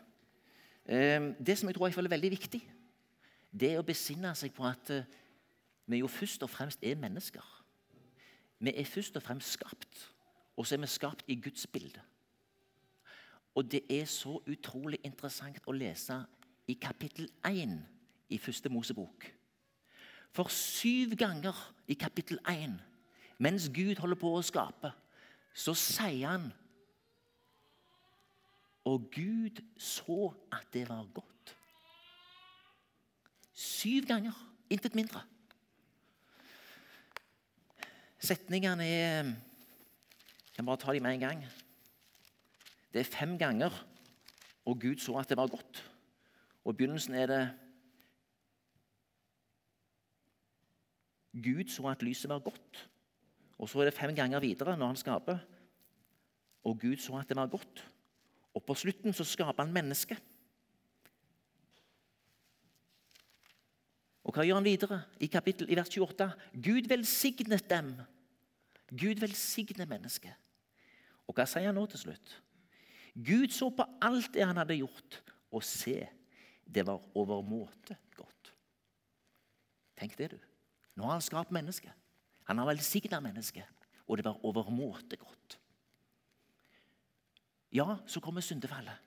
Eh, 0.88 1.30
det 1.36 1.58
som 1.60 1.68
jeg 1.68 1.76
tror 1.76 1.92
er 1.92 2.14
veldig 2.16 2.32
viktig, 2.32 2.62
det 3.52 3.72
er 3.74 3.80
å 3.80 3.86
besinne 3.86 4.32
seg 4.36 4.54
på 4.56 4.64
at 4.68 4.92
eh, 4.94 5.06
vi 5.88 6.02
jo 6.02 6.08
først 6.10 6.42
og 6.44 6.52
fremst 6.52 6.82
er 6.84 6.98
mennesker. 7.00 7.44
Vi 8.58 8.72
er 8.72 8.88
først 8.88 9.16
og 9.16 9.24
fremst 9.24 9.54
skapt, 9.54 10.08
og 10.56 10.66
så 10.66 10.76
er 10.76 10.82
vi 10.82 10.90
skapt 10.90 11.28
i 11.28 11.36
Guds 11.40 11.66
bilde. 11.70 12.00
Og 13.54 13.70
det 13.72 13.82
er 13.90 14.04
så 14.04 14.36
utrolig 14.46 15.00
interessant 15.04 15.64
å 15.66 15.74
lese 15.74 16.18
i 16.68 16.76
kapittel 16.80 17.30
1 17.46 17.78
i 18.28 18.38
første 18.38 18.68
Mosebok. 18.68 19.26
For 20.30 20.52
syv 20.52 21.16
ganger 21.18 21.56
i 21.88 21.96
kapittel 21.98 22.38
1, 22.48 22.76
mens 23.38 23.68
Gud 23.74 23.98
holder 24.02 24.20
på 24.20 24.32
å 24.36 24.44
skape, 24.44 24.92
så 25.54 25.74
sier 25.74 26.28
han 26.28 26.50
Og 28.88 29.10
Gud 29.12 29.58
så 29.76 30.30
at 30.54 30.68
det 30.72 30.86
var 30.88 31.04
godt. 31.12 31.56
Syv 33.52 34.06
ganger. 34.06 34.36
Intet 34.70 34.94
mindre. 34.94 35.20
Setningene 38.18 38.86
er 38.86 39.24
Jeg 39.24 40.54
kan 40.54 40.66
bare 40.66 40.80
ta 40.80 40.92
dem 40.92 41.02
med 41.02 41.14
en 41.14 41.20
gang. 41.20 41.44
Det 42.98 43.06
er 43.06 43.14
fem 43.14 43.36
ganger, 43.38 43.70
og 44.66 44.80
Gud 44.82 44.98
så 44.98 45.12
at 45.20 45.28
det 45.30 45.36
var 45.38 45.46
godt. 45.46 45.78
Og 46.64 46.72
I 46.72 46.76
begynnelsen 46.76 47.14
er 47.14 47.26
det 47.30 47.42
Gud 51.44 51.68
så 51.70 51.86
at 51.86 52.02
lyset 52.02 52.26
var 52.28 52.42
godt. 52.42 52.88
Og 53.58 53.68
så 53.68 53.78
er 53.78 53.84
det 53.84 53.94
fem 53.94 54.14
ganger 54.16 54.42
videre 54.42 54.74
når 54.76 54.86
han 54.86 54.98
skaper. 54.98 55.38
Og 56.64 56.80
Gud 56.80 56.96
så 56.96 57.20
at 57.20 57.28
det 57.28 57.36
var 57.36 57.46
godt. 57.46 57.84
Og 58.54 58.64
på 58.66 58.74
slutten 58.74 59.14
så 59.14 59.24
skaper 59.24 59.62
han 59.62 59.72
mennesket. 59.72 60.18
Og 64.24 64.34
hva 64.34 64.42
gjør 64.42 64.58
han 64.58 64.66
videre 64.66 65.00
i, 65.20 65.30
kapittel, 65.30 65.70
i 65.70 65.78
vers 65.78 65.94
28? 65.94 66.32
Gud 66.66 66.90
velsignet 66.90 67.70
dem. 67.70 67.94
Gud 68.90 69.22
velsigner 69.22 69.86
mennesket. 69.86 70.34
Og 71.30 71.38
hva 71.38 71.46
sier 71.46 71.70
han 71.70 71.78
nå 71.78 71.86
til 71.86 72.08
slutt? 72.08 72.40
Gud 73.18 73.50
så 73.54 73.70
på 73.74 73.86
alt 74.04 74.30
det 74.34 74.46
han 74.46 74.58
hadde 74.60 74.78
gjort, 74.78 75.22
og 75.50 75.64
se, 75.64 76.04
det 76.62 76.84
var 76.86 77.02
overmåte 77.18 77.96
godt. 78.16 78.52
Tenk 79.98 80.14
det, 80.18 80.30
du. 80.36 80.38
Nå 80.98 81.06
har 81.08 81.16
han 81.16 81.24
skapt 81.24 81.54
mennesket. 81.54 81.94
Han 82.50 82.60
har 82.60 82.68
velsigna 82.70 83.20
mennesket, 83.24 83.66
og 84.06 84.18
det 84.18 84.26
var 84.28 84.44
overmåte 84.46 85.18
godt. 85.18 85.58
Ja, 87.74 87.98
så 88.06 88.20
kommer 88.24 88.44
syndefallet. 88.44 89.04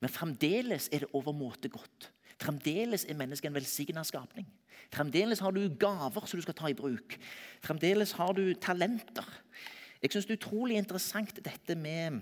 Men 0.00 0.12
fremdeles 0.12 0.90
er 0.92 1.04
det 1.04 1.14
overmåte 1.16 1.70
godt. 1.72 2.10
Fremdeles 2.36 3.06
er 3.08 3.16
mennesket 3.16 3.48
en 3.48 3.56
velsigna 3.56 4.02
skapning. 4.04 4.48
Fremdeles 4.92 5.40
har 5.40 5.54
du 5.56 5.62
gaver 5.80 6.26
som 6.26 6.36
du 6.36 6.44
skal 6.44 6.56
ta 6.58 6.68
i 6.68 6.76
bruk. 6.76 7.16
Fremdeles 7.64 8.12
har 8.18 8.34
du 8.36 8.50
talenter. 8.60 9.28
Jeg 10.02 10.12
syns 10.12 10.28
det 10.28 10.36
er 10.36 10.42
utrolig 10.42 10.76
interessant 10.76 11.40
dette 11.40 11.78
med 11.80 12.20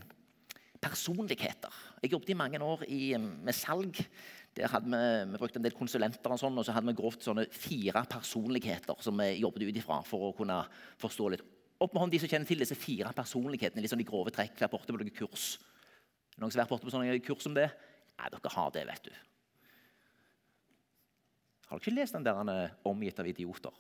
personligheter. 0.85 1.83
Jeg 2.03 2.13
jobbet 2.13 2.33
i 2.35 2.39
mange 2.39 2.61
år 2.63 2.85
i, 2.93 3.03
med 3.17 3.57
salg. 3.57 3.99
Der 4.55 4.71
hadde 4.71 4.87
vi, 4.87 5.33
vi 5.33 5.41
brukte 5.41 5.59
en 5.59 5.67
del 5.67 5.75
konsulenter, 5.75 6.31
og 6.31 6.39
sånn, 6.39 6.61
og 6.61 6.67
så 6.67 6.77
hadde 6.77 6.93
vi 6.93 6.97
grovt 7.01 7.27
sånne 7.27 7.49
fire 7.51 8.05
personligheter 8.11 9.01
som 9.03 9.19
vi 9.19 9.33
jobbet 9.41 9.67
ut 9.67 9.81
ifra 9.81 9.99
for 10.07 10.29
å 10.29 10.35
kunne 10.37 10.61
forstå 11.03 11.31
litt. 11.35 11.45
Opp 11.83 11.95
med 11.95 12.05
hånd 12.05 12.15
de 12.15 12.21
som 12.23 12.31
kjenner 12.31 12.49
til 12.49 12.63
disse 12.63 12.79
fire 12.79 13.11
personlighetene. 13.17 13.83
litt 13.83 13.91
sånn 13.91 14.03
de 14.03 14.07
grove 14.09 14.33
trekk. 14.33 14.55
Vært 14.61 14.77
borte 14.77 14.95
på 14.95 15.01
noen 15.01 15.15
kurs. 15.15 15.57
Noen 16.39 16.53
som 16.53 16.61
har 16.61 16.65
vært 16.65 16.77
borte 16.77 16.87
på 16.87 16.95
sånne 16.95 17.19
kurs 17.27 17.43
som 17.45 17.57
det? 17.57 17.67
Nei, 18.15 18.31
dere 18.31 18.53
har 18.55 18.71
det, 18.75 18.85
vet 18.93 19.09
du. 19.09 19.17
Har 21.67 21.81
dere 21.81 21.83
ikke 21.83 21.97
lest 21.97 22.15
den 22.15 22.27
der 22.27 22.39
han 22.39 22.53
er 22.53 22.77
omgitt 22.87 23.19
av 23.19 23.29
idioter? 23.29 23.75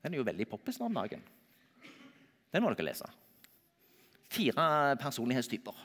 Den 0.00 0.14
er 0.14 0.22
jo 0.22 0.26
veldig 0.30 0.48
poppis 0.48 0.80
nå 0.80 0.88
om 0.88 0.96
dagen. 0.96 1.22
Den 2.50 2.64
må 2.64 2.72
dere 2.72 2.88
lese. 2.88 3.08
Fire 4.30 4.96
personlighetstyper. 5.00 5.76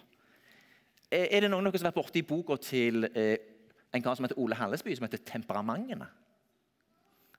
Er 1.16 1.46
det 1.46 1.50
noen 1.52 1.64
av 1.64 1.72
dere 1.72 1.80
som 1.80 1.88
har 1.88 1.94
vært 1.94 2.02
borti 2.02 2.24
boka 2.28 2.58
til 2.60 3.08
eh, 3.14 3.38
en 3.96 4.04
kar 4.04 4.18
som 4.18 4.26
heter 4.28 4.40
Ole 4.42 4.58
Hallesby, 4.60 4.96
som 4.96 5.08
heter 5.08 5.24
'Temperamentene'? 5.24 6.08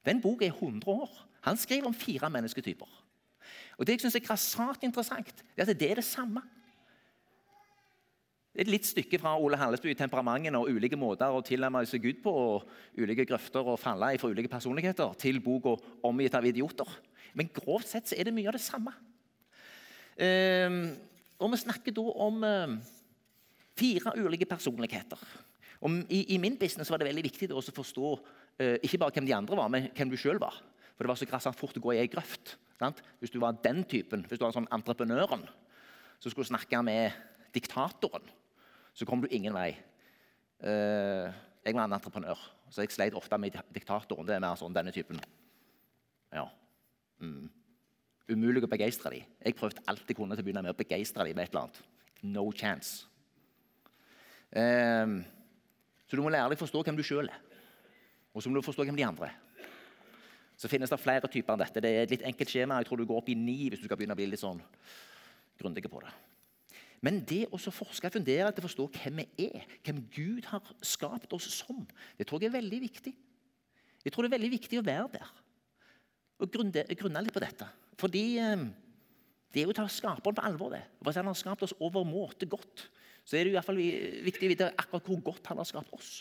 Den 0.06 0.20
boka 0.22 0.46
er 0.46 0.54
100 0.54 0.88
år. 0.88 1.10
Han 1.40 1.56
skriver 1.56 1.86
om 1.86 1.94
fire 1.94 2.30
mennesketyper. 2.30 2.88
Og 3.78 3.86
Det 3.86 3.92
jeg 3.92 4.00
synes 4.00 4.14
er 4.14 4.26
grassat 4.26 4.82
interessant, 4.82 5.44
er 5.56 5.62
at 5.62 5.80
det 5.80 5.90
er 5.90 5.94
det 5.94 6.04
samme. 6.04 6.42
Et 8.54 8.68
litt 8.68 8.86
stykke 8.86 9.18
fra 9.20 9.34
Ole 9.36 9.56
Hallesby 9.56 9.92
temperamentene 9.94 10.58
og 10.58 10.70
ulike 10.72 10.96
måter 10.96 11.28
å 11.28 11.42
tilnærme 11.44 11.84
seg 11.86 12.02
Gud 12.02 12.22
på, 12.24 12.32
og 12.32 12.70
ulike 12.96 13.26
grøfter 13.28 13.60
og 13.60 13.78
falle 13.78 14.14
i 14.14 14.18
for 14.18 14.32
ulike 14.32 14.48
personligheter, 14.48 15.12
til 15.18 15.40
boka 15.40 15.76
'Omgitt 16.02 16.34
av 16.34 16.44
idioter'. 16.44 16.96
Men 17.34 17.50
grovt 17.52 17.88
sett 17.88 18.08
så 18.08 18.14
er 18.18 18.24
det 18.24 18.34
mye 18.34 18.48
av 18.48 18.52
det 18.52 18.60
samme. 18.60 18.92
Um, 20.16 20.96
og 21.38 21.50
Vi 21.50 21.56
snakker 21.56 21.92
da 21.92 22.00
om 22.00 22.44
um, 22.44 22.80
fire 23.76 24.14
ulike 24.16 24.48
personligheter. 24.48 25.20
I, 26.08 26.34
I, 26.34 26.38
min 26.40 26.56
business 26.58 26.90
var 26.90 27.00
det 27.00 27.10
veldig 27.10 27.26
viktig 27.26 27.50
å 27.52 27.60
forstå 27.60 28.12
uh, 28.16 28.76
ikke 28.80 29.00
bare 29.02 29.14
hvem 29.16 29.28
de 29.28 29.36
andre 29.36 29.58
var, 29.58 29.68
men 29.72 29.90
hvem 29.96 30.12
du 30.12 30.16
sjøl 30.20 30.40
var. 30.42 30.56
For 30.96 31.04
det 31.04 31.12
var 31.12 31.20
så 31.20 31.28
grassat 31.28 31.58
fort 31.58 31.76
å 31.76 31.82
gå 31.84 31.92
i 31.94 32.00
ei 32.00 32.10
grøft. 32.10 32.56
Sant? 32.80 33.02
Hvis 33.20 33.32
du 33.32 33.38
var 33.42 33.58
den 33.64 33.84
typen, 33.88 34.24
hvis 34.28 34.40
du 34.40 34.46
var 34.46 34.54
sånn 34.56 34.68
entreprenøren, 34.72 35.44
som 36.20 36.32
skulle 36.32 36.48
snakke 36.48 36.80
med 36.84 37.16
diktatoren, 37.54 38.24
så 38.96 39.04
kom 39.08 39.20
du 39.20 39.28
ingen 39.28 39.56
vei. 39.56 39.74
Uh, 40.64 41.28
jeg 41.66 41.76
var 41.76 41.84
en 41.84 41.96
entreprenør, 41.98 42.40
så 42.72 42.84
jeg 42.84 42.94
sleit 42.94 43.16
ofte 43.18 43.36
med 43.40 43.58
diktatoren. 43.74 44.24
Det 44.28 44.36
er 44.36 44.44
mer 44.44 44.56
sånn 44.56 44.76
denne 44.76 44.94
typen. 44.94 45.20
Ja. 46.32 46.46
Mm. 47.20 47.50
Umulig 48.32 48.64
å 48.64 48.70
begeistre 48.70 49.12
dem. 49.12 49.28
Jeg 49.44 49.56
prøvde 49.58 49.84
alt 49.90 50.08
jeg 50.08 50.16
kunne 50.18 50.34
til 50.34 50.42
å 50.42 50.46
begynne 50.46 50.64
med 50.64 50.74
å 50.74 50.78
begeistre 50.78 51.28
dem 51.28 51.36
med 51.36 51.46
et 51.46 51.52
eller 51.52 51.66
annet. 51.66 51.82
No 52.24 52.48
chance. 52.50 53.04
Um, 54.56 55.18
så 56.06 56.16
du 56.16 56.22
må 56.24 56.32
lære 56.32 56.48
deg 56.48 56.56
å 56.56 56.64
forstå 56.64 56.84
hvem 56.86 56.96
du 56.96 57.04
sjøl 57.04 57.28
er. 57.28 57.42
Og 58.32 58.44
så 58.44 58.48
må 58.48 58.56
du 58.56 58.64
forstå 58.64 58.86
hvem 58.86 58.96
de 58.96 59.04
andre 59.04 59.28
er. 59.28 59.42
Så 60.56 60.70
finnes 60.72 60.88
det 60.88 61.00
flere 61.00 61.28
typer 61.28 61.52
enn 61.52 61.60
dette. 61.60 61.82
Det 61.84 61.90
er 61.90 62.06
et 62.06 62.14
litt 62.14 62.24
enkelt 62.30 62.52
skjema. 62.52 62.78
Jeg 62.80 62.88
tror 62.88 63.00
du 63.00 63.08
går 63.08 63.20
opp 63.20 63.28
i 63.28 63.36
ni 63.36 63.66
hvis 63.68 63.82
du 63.82 63.84
skal 63.88 63.98
begynne 64.00 64.16
å 64.16 64.20
bli 64.20 64.28
litt 64.30 64.40
sånn 64.40 64.62
grundig 65.60 65.84
på 65.92 66.00
det. 66.04 66.12
Men 67.04 67.20
det 67.28 67.42
å 67.52 67.60
forske 67.60 68.08
og 68.08 68.14
fundere 68.16 68.48
til 68.54 68.64
å 68.64 68.66
forstå 68.66 68.86
hvem 68.96 69.20
vi 69.20 69.48
er, 69.50 69.66
hvem 69.84 70.00
Gud 70.14 70.48
har 70.48 70.64
skapt 70.80 71.34
oss 71.36 71.48
som, 71.58 71.84
det 72.16 72.24
tror 72.28 72.40
jeg 72.40 72.48
er 72.48 72.56
veldig 72.56 72.80
viktig. 72.86 73.12
Jeg 74.06 74.14
tror 74.14 74.24
det 74.24 74.30
er 74.30 74.38
veldig 74.38 74.54
viktig 74.54 74.80
å 74.80 74.86
være 74.86 75.10
der 75.18 75.34
og 76.36 76.52
grunne 76.52 77.22
litt 77.24 77.32
på 77.32 77.40
dette. 77.40 77.68
Fordi 77.96 78.24
eh, 78.42 78.64
det 79.52 79.62
er 79.62 79.68
jo 79.68 79.72
å 79.72 79.76
ta 79.78 79.86
skaperen 79.88 80.36
på 80.36 80.44
alvor. 80.44 80.74
det. 80.74 80.82
For 81.00 81.16
han 81.16 81.30
har 81.30 81.38
skapt 81.38 81.64
oss 81.64 81.76
overmåte 81.80 82.48
godt, 82.50 82.88
så 83.26 83.34
er 83.34 83.44
det 83.44 83.50
i 83.50 83.56
hvert 83.56 83.66
fall 83.66 83.80
viktig 84.22 84.46
å 84.46 84.52
vite 84.52 84.70
akkurat 84.78 85.08
hvor 85.10 85.18
godt 85.32 85.48
han 85.50 85.58
har 85.58 85.66
skapt 85.66 85.90
oss. 85.96 86.20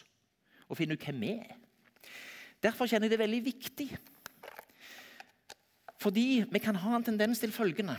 Og 0.65 0.77
finne 0.79 0.97
ut 0.97 1.05
hvem 1.05 1.21
vi 1.21 1.35
er. 1.37 1.53
Derfor 2.65 2.89
kjenner 2.89 3.05
jeg 3.05 3.13
det 3.13 3.21
veldig 3.21 3.41
viktig. 3.45 3.87
Fordi 6.01 6.25
vi 6.49 6.61
kan 6.61 6.77
ha 6.81 6.95
en 6.97 7.05
tendens 7.05 7.41
til 7.41 7.53
følgende 7.53 7.95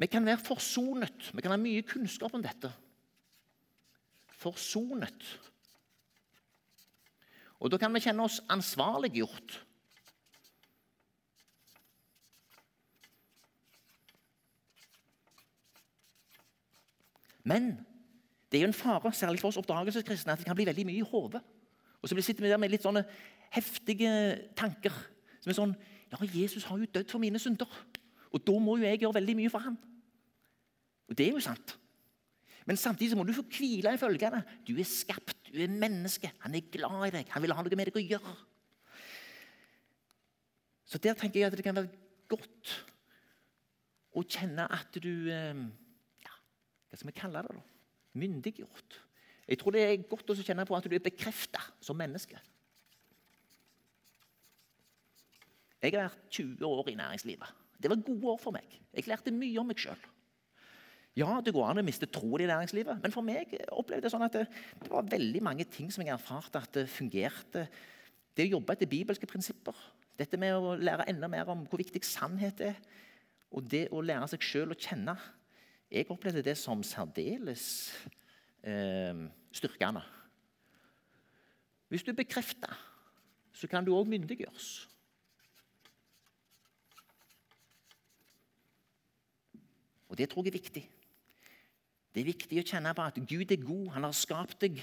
Vi 0.00 0.08
kan 0.08 0.24
være 0.24 0.40
forsonet. 0.40 1.30
Vi 1.32 1.42
kan 1.44 1.52
ha 1.52 1.58
mye 1.60 1.84
kunnskap 1.84 2.32
om 2.34 2.44
dette. 2.44 2.70
Forsonet. 4.40 5.26
Og 7.60 7.68
Da 7.70 7.76
kan 7.76 7.92
vi 7.92 8.00
kjenne 8.00 8.24
oss 8.24 8.40
ansvarliggjort 8.48 9.58
Men 17.50 17.72
det 18.50 18.58
er 18.58 18.64
jo 18.64 18.70
en 18.70 18.76
fare, 18.76 19.12
særlig 19.14 19.42
for 19.42 19.50
oss 19.50 19.58
oppdragelseskristne, 19.60 20.34
at 20.34 20.42
det 20.42 20.46
kan 20.46 20.58
bli 20.58 20.68
veldig 20.68 20.86
mye 20.86 21.02
i 21.02 21.06
hodet. 21.12 21.42
Og 22.00 22.08
så 22.08 22.18
sitter 22.22 22.46
vi 22.46 22.50
der 22.50 22.60
med 22.60 22.72
litt 22.72 22.86
sånne 22.86 23.02
heftige 23.54 24.12
tanker. 24.58 24.94
Som 25.42 25.52
er 25.52 25.58
sånn 25.58 25.78
Ja, 26.10 26.18
Jesus 26.26 26.64
har 26.66 26.78
jo 26.80 26.88
dødd 26.90 27.10
for 27.12 27.22
mine 27.22 27.38
synder. 27.38 27.70
Og 28.34 28.42
da 28.42 28.54
må 28.58 28.74
jo 28.78 28.86
jeg 28.86 28.98
gjøre 29.02 29.20
veldig 29.20 29.36
mye 29.38 29.50
for 29.52 29.62
ham. 29.62 29.76
Og 31.06 31.14
det 31.18 31.28
er 31.28 31.36
jo 31.36 31.42
sant. 31.44 31.76
Men 32.66 32.78
samtidig 32.78 33.16
må 33.18 33.22
du 33.26 33.32
få 33.34 33.44
hvile 33.46 33.92
i 33.94 34.00
følgende. 34.00 34.42
Du 34.66 34.72
er 34.74 34.86
skapt, 34.86 35.52
du 35.52 35.60
er 35.62 35.70
menneske. 35.70 36.32
Han 36.42 36.54
er 36.54 36.66
glad 36.72 37.06
i 37.06 37.12
deg. 37.14 37.30
Han 37.34 37.44
vil 37.44 37.54
ha 37.54 37.62
noe 37.62 37.78
med 37.78 37.90
deg 37.90 37.98
å 37.98 38.02
gjøre. 38.02 38.34
Så 40.90 40.98
der 40.98 41.14
tenker 41.18 41.40
jeg 41.40 41.50
at 41.50 41.56
det 41.58 41.66
kan 41.66 41.78
være 41.78 41.94
godt 42.30 42.74
å 44.18 44.26
kjenne 44.26 44.66
at 44.66 44.98
du 44.98 45.30
eh, 45.30 45.62
hva 46.90 46.98
skal 46.98 47.10
vi 47.12 47.16
kalle 47.16 47.42
det? 47.46 47.54
da? 47.54 47.64
Myndiggjort. 48.20 49.00
Jeg 49.50 49.58
tror 49.58 49.74
det 49.74 49.82
er 49.86 50.08
godt 50.10 50.30
å 50.30 50.38
kjenne 50.38 50.66
på 50.66 50.76
at 50.76 50.86
du 50.86 50.94
er 50.94 51.02
bekrefta 51.02 51.62
som 51.82 51.98
menneske. 51.98 52.38
Jeg 55.80 55.94
har 55.96 56.10
vært 56.10 56.24
20 56.36 56.66
år 56.66 56.90
i 56.92 56.96
næringslivet. 56.98 57.60
Det 57.80 57.88
var 57.88 58.02
gode 58.04 58.34
år 58.34 58.40
for 58.42 58.54
meg. 58.54 58.66
Jeg 58.92 59.08
lærte 59.08 59.32
mye 59.32 59.62
om 59.62 59.70
meg 59.70 59.80
sjøl. 59.80 60.02
Ja, 61.18 61.40
det 61.42 61.54
går 61.56 61.66
an 61.66 61.80
å 61.80 61.84
miste 61.84 62.06
troen 62.06 62.44
i 62.44 62.48
næringslivet, 62.50 63.00
men 63.02 63.14
for 63.14 63.26
meg 63.26 63.50
opplevde 63.74 64.06
jeg 64.06 64.12
sånn 64.12 64.26
at 64.26 64.36
det, 64.36 64.44
det, 64.78 64.90
var 64.92 65.08
veldig 65.10 65.40
mange 65.42 65.66
ting 65.66 65.88
som 65.90 66.04
jeg 66.04 66.14
erfarte 66.14 66.60
at 66.60 66.76
det 66.76 66.84
fungerte. 66.92 67.64
Det 68.36 68.46
å 68.46 68.52
jobbe 68.54 68.76
etter 68.76 68.90
bibelske 68.90 69.26
prinsipper, 69.28 69.74
dette 70.20 70.38
med 70.38 70.54
å 70.54 70.76
lære 70.78 71.08
enda 71.10 71.26
mer 71.32 71.50
om 71.50 71.64
hvor 71.66 71.80
viktig 71.82 72.04
sannhet 72.06 72.62
er, 72.68 72.78
og 73.50 73.66
det 73.66 73.88
å 73.90 74.04
lære 74.04 74.28
seg 74.30 74.46
sjøl 74.46 74.76
å 74.76 74.78
kjenne 74.78 75.16
jeg 75.90 76.06
opplevde 76.10 76.44
det 76.46 76.56
som 76.58 76.82
særdeles 76.86 77.64
eh, 78.62 79.26
styrkende. 79.52 80.02
Hvis 81.90 82.06
du 82.06 82.12
bekrefter, 82.14 82.76
så 83.52 83.66
kan 83.66 83.84
du 83.84 83.96
òg 83.96 84.06
myndiggjøres. 84.06 84.86
Og 90.10 90.18
Det 90.18 90.28
tror 90.30 90.42
jeg 90.42 90.50
er 90.50 90.58
viktig. 90.58 90.82
Det 92.14 92.20
er 92.20 92.26
viktig 92.26 92.58
å 92.58 92.66
kjenne 92.66 92.94
på 92.94 93.02
at 93.06 93.18
Gud 93.30 93.52
er 93.54 93.62
god. 93.62 93.92
Han 93.94 94.06
har 94.06 94.14
skapt 94.16 94.58
deg. 94.62 94.80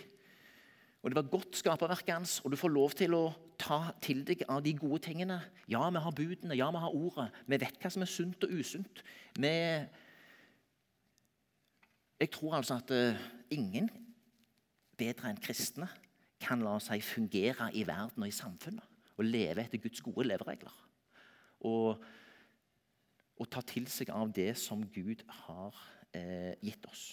Og 1.03 1.11
Det 1.11 1.15
var 1.15 1.31
godt 1.31 1.59
skaperverket 1.59 2.13
hans, 2.13 2.39
og 2.43 2.51
du 2.51 2.57
får 2.59 2.71
lov 2.73 2.95
til 2.99 3.13
å 3.15 3.25
ta 3.59 3.93
til 4.03 4.23
deg 4.27 4.43
av 4.49 4.63
de 4.63 4.73
gode 4.75 4.99
tingene. 5.07 5.39
Ja, 5.71 5.89
vi 5.89 6.03
har 6.03 6.15
budene, 6.15 6.55
ja, 6.55 6.67
vi 6.71 6.83
har 6.83 6.95
ordet. 6.95 7.27
Vi 7.47 7.59
vet 7.59 7.79
hva 7.79 7.91
som 7.91 8.03
er 8.03 8.11
sunt 8.11 8.43
og 8.43 8.51
usunt. 8.51 9.03
Vi 9.39 9.53
Jeg 12.19 12.31
tror 12.33 12.57
altså 12.57 12.79
at 12.81 12.91
uh, 12.91 13.25
ingen 13.53 13.89
bedre 14.97 15.29
enn 15.29 15.41
kristne 15.41 15.89
kan 16.41 16.61
la 16.65 16.77
seg 16.81 17.03
fungere 17.05 17.69
i 17.77 17.83
verden 17.87 18.25
og 18.25 18.29
i 18.29 18.35
samfunnet. 18.35 18.85
Og 19.17 19.25
leve 19.25 19.63
etter 19.63 19.81
Guds 19.81 20.01
gode 20.05 20.27
leveregler. 20.27 20.73
Og, 21.65 22.03
og 23.37 23.49
ta 23.49 23.63
til 23.65 23.87
seg 23.89 24.11
av 24.13 24.29
det 24.33 24.51
som 24.61 24.83
Gud 24.93 25.23
har 25.45 25.77
eh, 26.13 26.53
gitt 26.61 26.85
oss. 26.85 27.05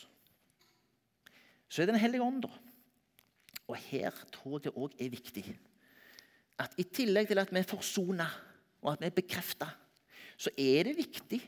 Så 1.65 1.81
er 1.81 1.89
det 1.89 1.95
Den 1.95 2.03
hellige 2.03 2.23
ånd, 2.23 2.43
da. 2.45 2.51
Og 3.65 3.79
her 3.87 4.13
tror 4.35 4.59
jeg 4.59 4.67
det 4.67 4.75
òg 4.77 4.99
er 5.01 5.15
viktig 5.15 5.47
at 6.61 6.77
i 6.79 6.85
tillegg 6.87 7.31
til 7.31 7.41
at 7.41 7.51
vi 7.51 7.59
er 7.59 7.67
forsona 7.67 8.27
og 8.85 8.93
at 8.93 9.01
vi 9.01 9.09
er 9.09 9.17
bekrefta, 9.17 9.67
så 10.37 10.53
er 10.61 10.85
det 10.87 10.99
viktig 10.99 11.41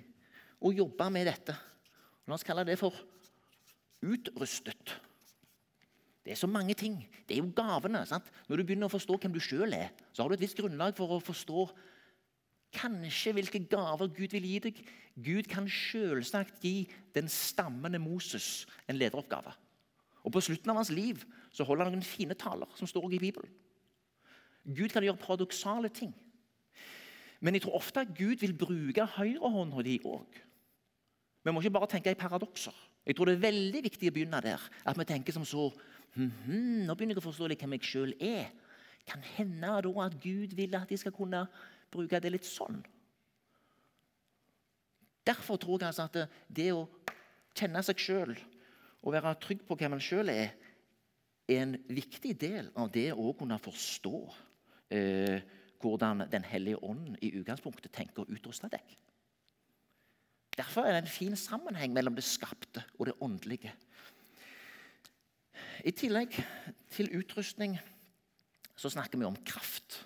å 0.64 0.72
jobbe 0.72 1.10
med 1.12 1.28
dette. 1.28 1.54
La 2.26 2.34
oss 2.34 2.46
kalle 2.46 2.64
det 2.66 2.78
for 2.80 2.96
utrustet. 4.06 4.94
Det 6.26 6.32
er 6.34 6.38
så 6.38 6.48
mange 6.50 6.74
ting. 6.74 6.96
Det 7.28 7.36
er 7.36 7.42
jo 7.42 7.52
gavene. 7.54 8.06
sant? 8.06 8.26
Når 8.48 8.56
du 8.56 8.64
begynner 8.64 8.88
å 8.88 8.94
forstå 8.94 9.18
hvem 9.18 9.34
du 9.34 9.40
sjøl 9.42 9.74
er, 9.74 9.92
så 10.12 10.22
har 10.22 10.28
du 10.28 10.34
et 10.34 10.42
visst 10.42 10.58
grunnlag 10.58 10.96
for 10.98 11.14
å 11.14 11.22
forstå 11.22 11.68
kanskje 12.74 13.32
hvilke 13.36 13.60
gaver 13.70 14.10
Gud 14.10 14.34
vil 14.34 14.48
gi 14.50 14.58
deg. 14.66 14.80
Gud 15.14 15.46
kan 15.48 15.68
selvsagt 15.70 16.64
gi 16.64 16.88
den 17.14 17.30
stammende 17.30 18.00
Moses 18.02 18.66
en 18.88 18.98
lederoppgave. 18.98 19.54
Og 20.26 20.32
På 20.34 20.42
slutten 20.42 20.70
av 20.70 20.80
hans 20.80 20.90
liv 20.90 21.22
så 21.54 21.64
holder 21.64 21.86
han 21.86 21.94
noen 21.94 22.06
fine 22.06 22.34
taler 22.34 22.66
som 22.74 22.90
står 22.90 23.12
i 23.14 23.22
Bibelen. 23.22 23.52
Gud 24.66 24.90
kan 24.90 25.04
gjøre 25.06 25.22
paradoksale 25.22 25.88
ting. 25.94 26.10
Men 27.40 27.54
jeg 27.54 27.62
tror 27.62 27.78
ofte 27.78 28.02
at 28.02 28.14
Gud 28.16 28.42
vil 28.42 28.56
bruke 28.56 29.06
høyrehånda 29.14 29.84
di 29.86 30.00
òg. 30.02 30.42
Vi 31.44 31.54
må 31.54 31.62
ikke 31.62 31.76
bare 31.78 31.88
tenke 31.92 32.10
i 32.10 32.18
paradokser. 32.18 32.74
Jeg 33.06 33.16
tror 33.16 33.30
det 33.30 33.36
er 33.36 33.44
veldig 33.46 33.82
viktig 33.86 34.10
å 34.10 34.14
begynne 34.16 34.42
der. 34.42 34.62
At 34.84 34.98
vi 34.98 35.06
tenker 35.06 35.34
som 35.34 35.46
så 35.46 35.68
hm, 36.16 36.30
hm, 36.46 36.80
Nå 36.88 36.96
begynner 36.96 37.14
jeg 37.14 37.22
å 37.22 37.28
forstå 37.28 37.50
litt 37.52 37.62
hvem 37.62 37.76
jeg 37.78 37.90
sjøl 37.92 38.14
er. 38.18 38.50
Kan 39.06 39.22
hende 39.36 39.70
da 39.86 39.92
at 40.02 40.18
Gud 40.22 40.56
vil 40.58 40.74
at 40.74 40.90
de 40.90 40.98
skal 40.98 41.14
kunne 41.14 41.44
bruke 41.92 42.20
det 42.20 42.32
litt 42.34 42.48
sånn. 42.48 42.80
Derfor 45.26 45.58
tror 45.58 45.82
jeg 45.82 45.90
altså 45.90 46.06
at 46.06 46.36
det 46.54 46.70
å 46.74 46.86
kjenne 47.56 47.82
seg 47.86 48.02
sjøl 48.02 48.34
og 49.02 49.14
være 49.14 49.36
trygg 49.42 49.62
på 49.66 49.76
hvem 49.78 49.96
man 49.96 50.02
sjøl 50.02 50.30
er, 50.30 50.52
er 51.46 51.62
en 51.62 51.76
viktig 51.86 52.34
del 52.40 52.70
av 52.78 52.90
det 52.94 53.12
å 53.14 53.32
kunne 53.38 53.58
forstå 53.62 54.16
eh, 54.94 55.38
hvordan 55.82 56.24
Den 56.32 56.42
hellige 56.42 56.80
ånd 56.82 57.18
i 57.22 57.30
utgangspunktet 57.38 57.92
tenker 57.94 58.24
å 58.24 58.32
utruste 58.32 58.66
deg. 58.72 58.82
Derfor 60.56 60.86
er 60.86 60.96
det 60.96 61.04
en 61.04 61.12
fin 61.12 61.36
sammenheng 61.36 61.92
mellom 61.92 62.16
det 62.16 62.24
skapte 62.24 62.84
og 62.98 63.08
det 63.08 63.16
åndelige. 63.20 63.72
I 65.84 65.92
tillegg 65.92 66.32
til 66.90 67.12
utrustning 67.18 67.76
så 68.76 68.90
snakker 68.92 69.20
vi 69.20 69.28
om 69.28 69.36
kraft. 69.44 69.98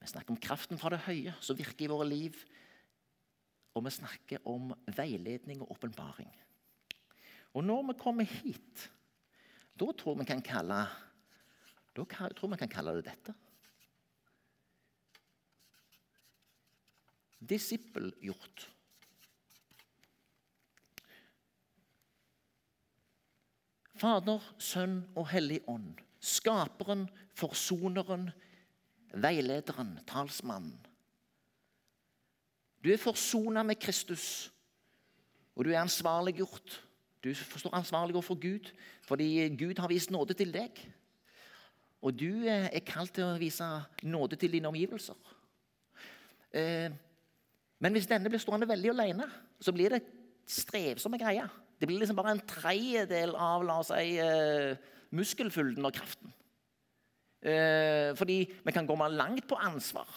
Vi 0.00 0.08
snakker 0.08 0.32
om 0.32 0.40
kraften 0.40 0.80
fra 0.80 0.94
det 0.94 1.02
høye 1.04 1.34
som 1.44 1.58
virker 1.58 1.86
i 1.86 1.92
våre 1.92 2.08
liv. 2.08 2.38
Og 3.76 3.84
vi 3.84 3.92
snakker 3.94 4.48
om 4.48 4.72
veiledning 4.96 5.60
og 5.62 5.76
åpenbaring. 5.76 6.32
Og 7.54 7.64
når 7.64 7.84
vi 7.90 8.00
kommer 8.00 8.24
hit, 8.24 8.88
da 9.76 9.92
tror 9.92 10.18
vi 10.18 10.26
kan 10.28 10.42
kalle, 10.42 10.80
da 11.96 12.04
tror 12.08 12.52
vi 12.52 12.58
kan 12.60 12.72
kalle 12.72 12.96
det 12.98 13.06
dette. 13.12 13.36
disippelgjort. 17.40 18.68
Fader, 24.00 24.40
Sønn 24.58 25.02
og 25.18 25.28
Hellig 25.28 25.60
Ånd. 25.68 25.98
Skaperen, 26.20 27.06
forsoneren, 27.36 28.30
veilederen, 29.12 29.98
talsmannen. 30.08 30.78
Du 32.80 32.88
er 32.92 33.00
forsona 33.00 33.62
med 33.66 33.76
Kristus, 33.76 34.48
og 35.52 35.66
du 35.66 35.72
er 35.74 35.82
ansvarliggjort. 35.82 36.78
Du 37.20 37.34
forstår 37.34 37.74
ansvarliggjort 37.76 38.24
for 38.24 38.40
Gud, 38.40 38.70
fordi 39.04 39.48
Gud 39.60 39.78
har 39.78 39.92
vist 39.92 40.10
nåde 40.10 40.34
til 40.34 40.54
deg. 40.54 40.80
Og 42.00 42.16
du 42.16 42.46
er 42.48 42.80
kalt 42.88 43.12
til 43.18 43.26
å 43.28 43.36
vise 43.40 43.66
nåde 44.08 44.38
til 44.40 44.54
dine 44.56 44.70
omgivelser. 44.70 45.18
Eh, 46.56 46.88
men 47.80 47.92
hvis 47.92 48.08
denne 48.08 48.32
blir 48.32 48.40
stående 48.40 48.68
veldig 48.68 48.94
alene, 48.94 49.28
så 49.60 49.72
blir 49.76 49.92
det 49.92 50.06
strevsomme 50.48 51.20
greier. 51.20 51.52
Det 51.80 51.88
blir 51.88 52.02
liksom 52.02 52.18
bare 52.18 52.34
en 52.36 52.42
tredjedel 52.44 53.32
av 53.40 53.64
la 53.64 53.78
oss 53.80 53.88
si, 53.88 54.18
uh, 54.20 54.76
muskelfylden 55.16 55.86
og 55.88 55.96
kraften. 55.96 56.34
Uh, 57.40 58.12
fordi 58.20 58.42
vi 58.66 58.74
kan 58.76 58.88
gå 58.88 58.96
med 59.00 59.16
langt 59.16 59.46
på 59.48 59.56
ansvar. 59.56 60.08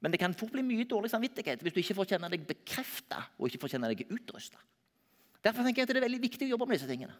Men 0.00 0.12
det 0.12 0.20
kan 0.20 0.36
fort 0.36 0.52
bli 0.52 0.64
mye 0.64 0.88
dårlig 0.88 1.10
samvittighet 1.12 1.64
hvis 1.64 1.76
du 1.76 1.80
ikke 1.82 1.96
får 1.98 2.14
kjenne 2.14 2.30
deg 2.32 2.44
bekrefta 2.48 3.20
og 3.38 3.48
ikke 3.48 3.62
får 3.64 3.74
kjenne 3.74 3.90
deg 3.92 4.06
utrusta. 4.08 4.60
Derfor 5.44 5.64
tenker 5.64 5.82
jeg 5.82 5.88
at 5.88 5.92
det 5.94 6.00
er 6.02 6.08
veldig 6.08 6.22
viktig 6.24 6.48
å 6.48 6.54
jobbe 6.54 6.68
med 6.68 6.76
disse 6.76 6.88
tingene. 6.88 7.16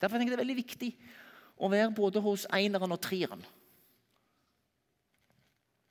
Derfor 0.00 0.16
tenker 0.16 0.32
jeg 0.32 0.36
det 0.36 0.40
er 0.40 0.46
veldig 0.46 0.60
viktig 0.60 0.90
å 1.60 1.68
være 1.72 1.92
både 1.96 2.22
hos 2.24 2.46
eineren 2.56 2.96
og 2.96 3.00
treeren. 3.04 3.42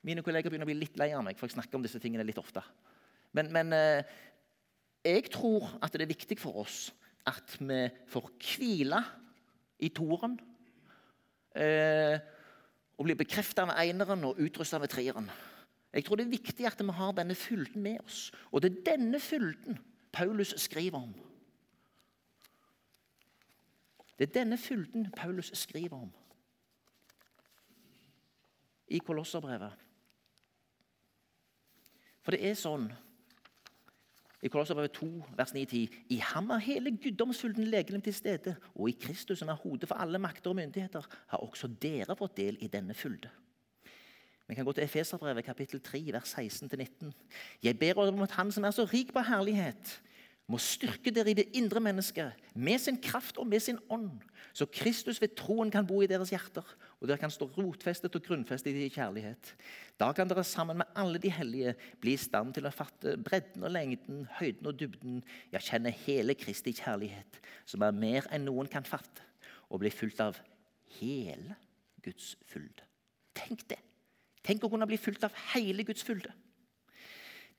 Mine 0.06 0.22
kolleger 0.26 0.50
begynner 0.50 0.66
å 0.66 0.70
bli 0.70 0.80
litt 0.80 0.96
lei 0.98 1.10
av 1.14 1.22
meg, 1.26 1.36
for 1.38 1.46
jeg 1.46 1.58
snakker 1.58 1.78
om 1.78 1.84
disse 1.84 2.00
tingene 2.02 2.24
litt 2.26 2.38
ofte. 2.40 2.62
Men, 3.36 3.50
men 3.54 3.74
eh, 3.76 4.14
jeg 5.06 5.28
tror 5.34 5.68
at 5.78 5.92
det 5.94 6.06
er 6.06 6.14
viktig 6.14 6.38
for 6.40 6.62
oss 6.64 6.88
at 7.28 7.56
vi 7.60 7.80
får 8.08 8.30
hvile 8.38 9.00
i 9.78 9.90
toren. 9.94 10.38
Eh, 11.56 12.18
og 13.00 13.06
bli 13.08 13.16
bekreftet 13.16 13.64
av 13.64 13.72
eneren 13.80 14.26
og 14.28 14.40
utrustet 14.40 14.80
av 14.80 14.90
treeren. 14.92 15.30
Jeg 15.90 16.04
tror 16.06 16.20
det 16.20 16.26
er 16.28 16.36
viktig 16.36 16.66
at 16.68 16.82
vi 16.82 16.94
har 16.94 17.16
denne 17.16 17.34
fylden 17.34 17.82
med 17.82 17.98
oss. 18.04 18.28
Og 18.52 18.62
det 18.62 18.70
er 18.70 18.84
denne 18.92 19.20
fylden 19.20 19.78
Paulus 20.12 20.54
skriver 20.60 20.98
om. 21.00 21.14
Det 24.18 24.28
er 24.28 24.34
denne 24.42 24.58
fylden 24.60 25.08
Paulus 25.16 25.50
skriver 25.56 25.96
om 25.96 26.10
i 28.90 28.98
Kolosserbrevet. 28.98 29.72
For 32.20 32.34
det 32.34 32.42
er 32.44 32.58
sånn 32.58 32.90
i 34.42 34.48
Kolosserbrevet 34.48 34.92
2, 34.96 35.06
vers 35.36 35.52
9-10.: 35.52 35.86
I 36.08 36.16
ham 36.16 36.50
er 36.50 36.58
hele 36.64 36.96
guddomsfylden 36.96 37.64
legelig 37.64 38.02
til 38.02 38.14
stede, 38.14 38.56
og 38.74 38.88
i 38.88 38.96
Kristus, 39.00 39.38
som 39.38 39.48
er 39.48 39.54
hodet 39.54 39.88
for 39.88 39.94
alle 39.94 40.18
makter 40.18 40.50
og 40.50 40.56
myndigheter, 40.56 41.06
har 41.26 41.38
også 41.38 41.68
dere 41.82 42.16
fått 42.16 42.36
del 42.36 42.56
i 42.60 42.68
denne 42.72 42.94
fylde. 42.94 43.30
Vi 44.48 44.54
kan 44.54 44.64
gå 44.64 44.72
til 44.72 44.84
Efeserbrevet 44.84 45.44
kapittel 45.44 45.80
3, 45.80 46.00
vers 46.12 46.34
16-19. 46.38 47.12
Jeg 47.62 47.78
ber 47.78 47.98
om 47.98 48.22
at 48.22 48.30
Han 48.30 48.52
som 48.52 48.64
er 48.64 48.70
så 48.70 48.84
rik 48.84 49.12
på 49.12 49.20
herlighet, 49.20 50.00
må 50.50 50.58
styrke 50.58 51.12
dere 51.14 51.30
i 51.30 51.36
det 51.38 51.46
indre 51.58 51.80
mennesket 51.82 52.34
med 52.58 52.82
sin 52.82 52.98
kraft 53.02 53.38
og 53.38 53.46
med 53.46 53.62
sin 53.62 53.78
ånd, 53.92 54.10
så 54.52 54.66
Kristus 54.66 55.20
ved 55.22 55.36
troen 55.38 55.70
kan 55.70 55.86
bo 55.86 56.00
i 56.02 56.08
deres 56.10 56.32
hjerter, 56.34 56.66
og 56.98 57.06
dere 57.08 57.20
kan 57.22 57.30
stå 57.30 57.46
rotfestet 57.54 58.16
og 58.18 58.24
grunnfestet 58.26 58.74
i 58.74 58.88
kjærlighet. 58.90 59.52
Da 60.00 60.10
kan 60.16 60.28
dere 60.28 60.44
sammen 60.44 60.80
med 60.80 60.90
alle 60.98 61.20
de 61.22 61.30
hellige 61.30 61.76
bli 62.02 62.16
i 62.16 62.20
stand 62.20 62.54
til 62.56 62.66
å 62.66 62.74
fatte 62.74 63.14
bredden 63.22 63.64
og 63.68 63.74
lengden, 63.76 64.24
høyden 64.40 64.72
og 64.72 64.78
dybden, 64.80 65.22
ja, 65.54 65.62
kjenne 65.62 65.94
hele 66.02 66.34
Kristi 66.38 66.74
kjærlighet, 66.76 67.40
som 67.64 67.86
er 67.86 67.94
mer 67.94 68.26
enn 68.34 68.48
noen 68.48 68.70
kan 68.70 68.86
fatte, 68.86 69.22
og 69.70 69.84
bli 69.84 69.94
fulgt 69.94 70.20
av 70.24 70.40
hele 70.98 71.56
Guds 72.02 72.34
fylde. 72.50 72.84
Tenk 73.38 73.68
det! 73.70 73.78
Tenk 74.42 74.64
å 74.64 74.70
kunne 74.72 74.88
bli 74.88 74.98
fulgt 74.98 75.24
av 75.28 75.34
hele 75.52 75.84
Guds 75.86 76.02
fylde. 76.02 76.32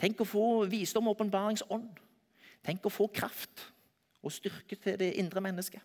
Tenk 0.02 0.22
å 0.24 0.28
få 0.28 0.46
visdom 0.70 1.08
og 1.08 1.20
åpenbaringsånd. 1.20 2.00
Tenk 2.66 2.86
å 2.86 2.94
få 2.94 3.08
kraft 3.14 3.66
og 4.22 4.34
styrke 4.34 4.78
til 4.78 5.00
det 5.02 5.14
indre 5.20 5.42
mennesket. 5.42 5.82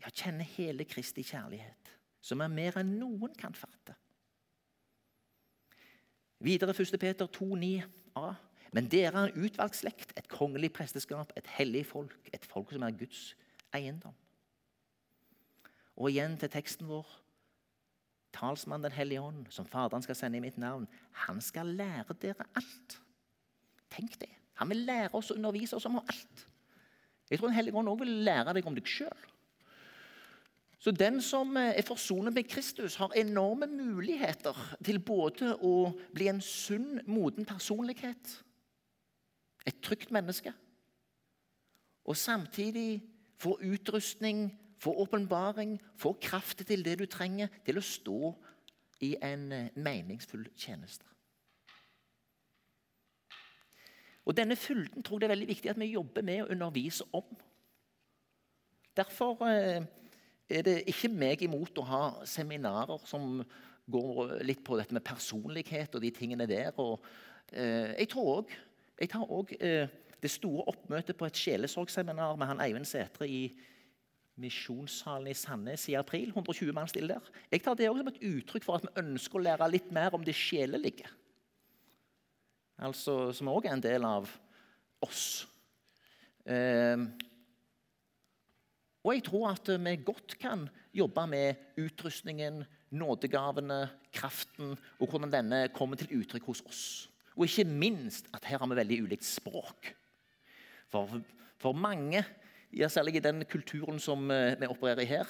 Ja, 0.00 0.08
kjenne 0.08 0.46
hele 0.56 0.86
Kristi 0.88 1.24
kjærlighet, 1.26 1.90
som 2.24 2.40
er 2.40 2.52
mer 2.52 2.78
enn 2.80 2.94
noen 3.00 3.34
kan 3.36 3.56
fatte. 3.56 3.96
Videre 6.40 6.72
1. 6.72 6.96
Peter 7.00 7.28
2,9a. 7.28 8.30
Men 8.72 8.86
dere 8.86 9.10
er 9.18 9.32
en 9.32 9.44
utvalgt 9.44 9.80
slekt, 9.80 10.12
et 10.16 10.28
kongelig 10.30 10.70
presteskap, 10.72 11.32
et 11.36 11.48
hellig 11.58 11.82
folk, 11.90 12.30
et 12.32 12.44
folk 12.46 12.70
som 12.72 12.84
er 12.86 12.94
Guds 12.96 13.32
eiendom. 13.74 14.14
Og 15.98 16.12
igjen 16.12 16.38
til 16.38 16.52
teksten 16.52 16.88
vår. 16.88 17.08
Talsmann 18.32 18.86
Den 18.86 18.94
hellige 18.94 19.20
ånd, 19.20 19.48
som 19.50 19.66
Faderen 19.66 20.06
skal 20.06 20.16
sende 20.16 20.38
i 20.38 20.44
mitt 20.44 20.58
navn, 20.58 20.86
han 21.26 21.40
skal 21.42 21.66
lære 21.66 22.14
dere 22.22 22.46
alt 22.54 23.00
Tenk 23.90 24.20
det. 24.20 24.30
Han 24.60 24.70
vil 24.70 24.84
lære 24.86 25.14
oss 25.16 25.30
og 25.30 25.40
undervise 25.40 25.76
oss 25.76 25.88
om 25.88 25.98
alt. 25.98 26.46
Jeg 27.30 27.38
tror 27.38 27.48
Den 27.48 27.56
hellige 27.56 27.76
ånd 27.76 27.88
også 27.88 28.04
vil 28.04 28.24
lære 28.26 28.54
deg 28.54 28.66
om 28.66 28.74
deg 28.74 28.86
sjøl. 28.86 29.26
Så 30.80 30.90
den 30.96 31.20
som 31.22 31.56
eh, 31.56 31.74
er 31.76 31.84
forsonet 31.86 32.34
med 32.34 32.48
Kristus, 32.48 32.96
har 32.96 33.12
enorme 33.16 33.66
muligheter 33.68 34.56
til 34.84 34.98
både 34.98 35.52
å 35.60 35.92
bli 36.14 36.30
en 36.32 36.40
sunn, 36.40 37.02
moden 37.06 37.44
personlighet, 37.44 38.32
et 39.68 39.82
trygt 39.84 40.10
menneske, 40.10 40.54
og 42.08 42.16
samtidig 42.16 43.02
få 43.38 43.58
utrustning, 43.60 44.48
få 44.80 44.94
åpenbaring, 45.04 45.76
få 46.00 46.14
kraft 46.22 46.64
til 46.66 46.84
det 46.84 46.96
du 46.98 47.04
trenger 47.06 47.52
til 47.66 47.76
å 47.76 47.84
stå 47.84 48.32
i 49.04 49.14
en 49.22 49.52
eh, 49.52 49.68
meningsfull 49.76 50.48
tjeneste. 50.56 51.04
Og 54.30 54.36
Denne 54.38 54.54
fylden 54.56 55.02
tror 55.02 55.18
jeg 55.18 55.24
det 55.24 55.26
er 55.26 55.34
veldig 55.34 55.48
viktig 55.48 55.70
at 55.72 55.78
vi 55.80 55.88
jobber 55.90 56.22
med 56.22 56.44
å 56.44 56.52
undervise 56.54 57.02
om. 57.18 57.26
Derfor 58.94 59.42
eh, 59.48 59.82
er 60.46 60.66
det 60.66 60.76
ikke 60.92 61.10
meg 61.10 61.42
imot 61.42 61.80
å 61.82 61.86
ha 61.88 62.02
seminarer 62.28 63.02
som 63.10 63.40
går 63.90 64.36
litt 64.46 64.62
på 64.62 64.78
dette 64.78 64.94
med 64.94 65.02
personlighet 65.02 65.96
og 65.98 66.04
de 66.04 66.12
tingene 66.14 66.46
der. 66.46 66.70
Og, 66.78 67.02
eh, 67.50 67.90
jeg, 67.96 68.12
tror 68.12 68.30
også, 68.36 68.60
jeg 69.02 69.10
tar 69.10 69.34
òg 69.34 69.50
eh, 69.58 69.90
det 70.22 70.30
store 70.30 70.68
oppmøtet 70.70 71.18
på 71.18 71.26
et 71.26 71.42
sjelesorgseminar 71.42 72.38
med 72.38 72.52
han 72.52 72.62
Eivind 72.62 72.86
Sætre 72.86 73.26
i 73.26 73.48
Misjonssalen 74.40 75.26
i 75.32 75.34
Sandnes 75.34 75.88
i 75.90 75.96
april. 75.98 76.30
120 76.30 76.70
mann 76.76 76.88
stille 76.88 77.16
der. 77.16 77.32
Jeg 77.50 77.64
tar 77.64 77.74
det 77.74 77.90
også 77.90 78.04
som 78.04 78.12
et 78.12 78.22
uttrykk 78.30 78.68
for 78.68 78.78
at 78.78 78.86
vi 78.86 79.02
ønsker 79.02 79.40
å 79.40 79.44
lære 79.48 79.72
litt 79.74 79.90
mer 79.90 80.14
om 80.14 80.22
det 80.22 80.38
sjelelige. 80.38 81.10
Altså, 82.80 83.32
som 83.36 83.50
òg 83.52 83.68
er 83.68 83.76
en 83.76 83.84
del 83.84 84.04
av 84.08 84.28
oss. 85.04 85.44
Eh, 86.48 86.96
og 89.04 89.14
jeg 89.14 89.24
tror 89.26 89.50
at 89.52 89.68
vi 89.80 89.94
godt 90.04 90.36
kan 90.40 90.66
jobbe 90.96 91.26
med 91.30 91.80
utrustningen, 91.80 92.62
nådegavene, 92.90 93.82
kraften, 94.12 94.74
og 94.98 95.08
hvordan 95.08 95.32
denne 95.32 95.60
kommer 95.76 96.00
til 96.00 96.20
uttrykk 96.20 96.50
hos 96.50 96.64
oss. 96.66 96.82
Og 97.36 97.46
ikke 97.46 97.68
minst 97.68 98.28
at 98.34 98.44
her 98.48 98.60
har 98.60 98.68
vi 98.68 98.80
veldig 98.80 99.02
ulikt 99.04 99.24
språk. 99.24 99.92
For, 100.90 101.20
for 101.60 101.76
mange, 101.76 102.24
ja, 102.72 102.88
særlig 102.88 103.16
i 103.16 103.24
den 103.24 103.44
kulturen 103.48 104.00
som 104.02 104.30
eh, 104.30 104.56
vi 104.60 104.68
opererer 104.68 105.04
i 105.04 105.10
her, 105.12 105.28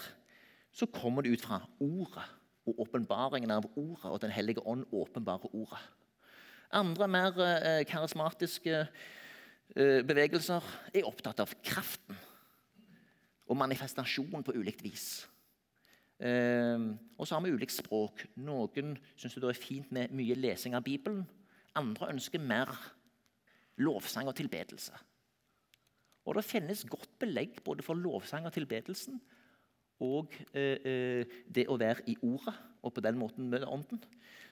så 0.73 0.87
kommer 0.87 1.23
det 1.23 1.35
ut 1.35 1.45
fra 1.45 1.61
ordet 1.83 2.27
og 2.69 2.83
åpenbaringen 2.85 3.51
av 3.51 3.67
ordet, 3.75 4.07
og 4.07 4.21
Den 4.21 4.31
hellige 4.31 4.63
ånd 4.67 4.87
åpenbarer 4.93 5.55
ordet. 5.55 5.83
Andre 6.71 7.09
mer 7.11 7.39
eh, 7.43 7.83
karismatiske 7.89 8.75
eh, 9.75 10.01
bevegelser 10.07 10.67
er 10.95 11.09
opptatt 11.09 11.43
av 11.43 11.55
kraften 11.67 12.19
og 13.51 13.59
manifestasjon 13.59 14.45
på 14.47 14.55
ulikt 14.55 14.85
vis. 14.87 15.09
Eh, 16.23 16.79
og 17.19 17.27
så 17.27 17.35
har 17.35 17.43
vi 17.43 17.55
ulikt 17.57 17.75
språk. 17.75 18.23
Noen 18.39 18.95
syns 19.17 19.35
det 19.35 19.51
er 19.51 19.59
fint 19.59 19.91
med 19.95 20.15
mye 20.15 20.39
lesing 20.39 20.79
av 20.79 20.87
Bibelen. 20.87 21.25
Andre 21.75 22.13
ønsker 22.15 22.43
mer 22.43 22.71
lovsang 23.83 24.31
og 24.31 24.37
tilbedelse. 24.39 24.95
Og 26.29 26.37
det 26.37 26.47
finnes 26.47 26.87
godt 26.87 27.17
belegg 27.19 27.59
både 27.67 27.83
for 27.83 27.99
lovsang 27.99 28.47
og 28.47 28.55
tilbedelsen 28.55 29.19
og 30.01 30.35
eh, 30.57 30.81
eh, 30.81 31.41
det 31.49 31.67
å 31.69 31.79
være 31.81 32.07
i 32.09 32.17
ordet 32.25 32.55
og 32.81 32.95
på 32.97 33.03
den 33.05 33.19
måten 33.21 33.51
møte 33.53 33.69
Ånden. 33.69 34.01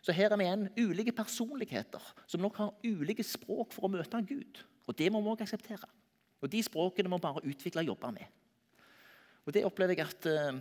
Så 0.05 0.13
her 0.15 0.31
er 0.31 0.39
vi 0.39 0.47
igjen 0.47 0.67
ulike 0.77 1.15
personligheter 1.17 2.05
som 2.29 2.43
nok 2.45 2.61
har 2.61 2.75
ulike 2.85 3.25
språk 3.25 3.73
for 3.75 3.89
å 3.89 3.93
møte 3.93 4.21
Gud. 4.29 4.61
Og 4.87 4.97
Det 4.97 5.09
må 5.13 5.23
vi 5.23 5.33
også 5.33 5.49
akseptere. 5.49 5.89
Og 6.41 6.51
De 6.53 6.61
språkene 6.63 7.11
må 7.11 7.19
vi 7.19 7.27
bare 7.27 7.45
utvikle 7.49 7.83
og 7.83 7.95
jobbe 7.95 8.13
med. 8.13 8.29
Og 9.47 9.53
Det 9.53 9.65
opplever 9.65 9.97
jeg 9.97 10.07
at, 10.07 10.29
uh, 10.29 10.61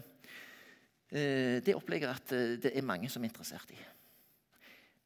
det, 1.11 1.75
opplever 1.75 2.07
jeg 2.07 2.15
at 2.15 2.63
det 2.63 2.71
er 2.71 2.87
mange 2.87 3.11
som 3.11 3.23
er 3.23 3.29
interessert 3.29 3.71
i. 3.75 3.77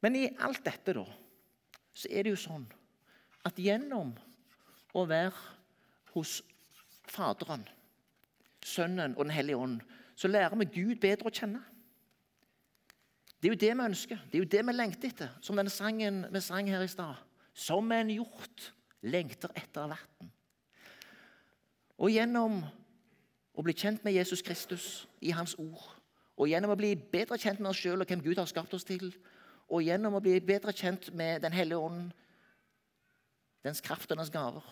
Men 0.02 0.16
i 0.16 0.30
alt 0.40 0.64
dette 0.66 0.96
da, 0.96 1.04
så 1.94 2.10
er 2.10 2.24
det 2.24 2.34
jo 2.36 2.40
sånn 2.40 2.66
at 3.46 3.58
gjennom 3.58 4.14
å 4.94 5.06
være 5.10 5.34
hos 6.14 6.42
Faderen, 7.12 7.66
Sønnen 8.66 9.16
og 9.18 9.26
Den 9.26 9.34
hellige 9.34 9.58
ånd, 9.58 9.80
så 10.16 10.28
lærer 10.28 10.56
vi 10.56 10.66
Gud 10.66 10.96
bedre 11.02 11.30
å 11.30 11.34
kjenne. 11.34 11.62
Det 13.42 13.50
er 13.50 13.56
jo 13.56 13.62
det 13.62 13.72
vi 13.74 13.86
ønsker, 13.90 14.20
det 14.30 14.38
er 14.38 14.44
jo 14.44 14.52
det 14.54 14.62
vi 14.68 14.74
lengter 14.76 15.10
etter, 15.10 15.32
som 15.42 15.58
den 15.58 15.70
sangen 15.70 16.26
vi 16.30 16.42
sang 16.46 16.68
her 16.70 16.84
i 16.86 16.92
stad. 16.92 17.18
Som 17.54 17.90
en 17.92 18.12
hjort 18.14 18.68
lengter 19.02 19.50
etter 19.58 19.90
vann. 19.90 20.30
Og 21.98 22.14
gjennom 22.14 22.62
å 23.54 23.66
bli 23.66 23.74
kjent 23.78 24.06
med 24.06 24.14
Jesus 24.14 24.42
Kristus 24.46 24.86
i 25.22 25.34
Hans 25.36 25.56
ord, 25.60 25.82
og 26.38 26.50
gjennom 26.50 26.74
å 26.74 26.78
bli 26.80 26.94
bedre 26.96 27.38
kjent 27.42 27.60
med 27.60 27.72
oss 27.74 27.82
sjøl 27.82 28.02
og 28.02 28.10
hvem 28.10 28.24
Gud 28.24 28.40
har 28.40 28.50
skapt 28.50 28.74
oss 28.78 28.86
til, 28.88 29.10
og 29.70 29.84
gjennom 29.86 30.16
å 30.18 30.22
bli 30.24 30.38
bedre 30.44 30.74
kjent 30.74 31.12
med 31.14 31.42
Den 31.42 31.54
hellige 31.54 31.82
ånd, 31.82 32.12
dens 33.66 33.82
kraft 33.82 34.12
og 34.12 34.18
dens 34.18 34.32
gaver, 34.34 34.66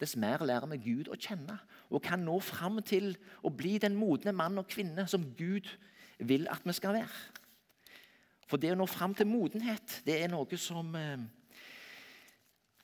dess 0.00 0.16
mer 0.16 0.44
lærer 0.46 0.68
vi 0.72 0.80
Gud 0.84 1.10
å 1.10 1.18
kjenne 1.18 1.58
og 1.88 2.02
kan 2.04 2.22
nå 2.22 2.36
fram 2.44 2.78
til 2.86 3.14
å 3.42 3.50
bli 3.50 3.78
den 3.82 3.96
modne 3.98 4.34
mann 4.36 4.60
og 4.60 4.68
kvinne 4.70 5.06
som 5.10 5.24
Gud 5.38 5.70
vil 6.18 6.46
at 6.50 6.64
vi 6.66 6.74
skal 6.76 6.98
være. 6.98 7.24
For 8.48 8.60
det 8.60 8.72
å 8.72 8.78
nå 8.78 8.86
fram 8.88 9.14
til 9.16 9.28
modenhet, 9.28 10.00
det 10.06 10.22
er 10.22 10.30
noe 10.32 10.60
som 10.60 10.94
eh, 10.96 11.26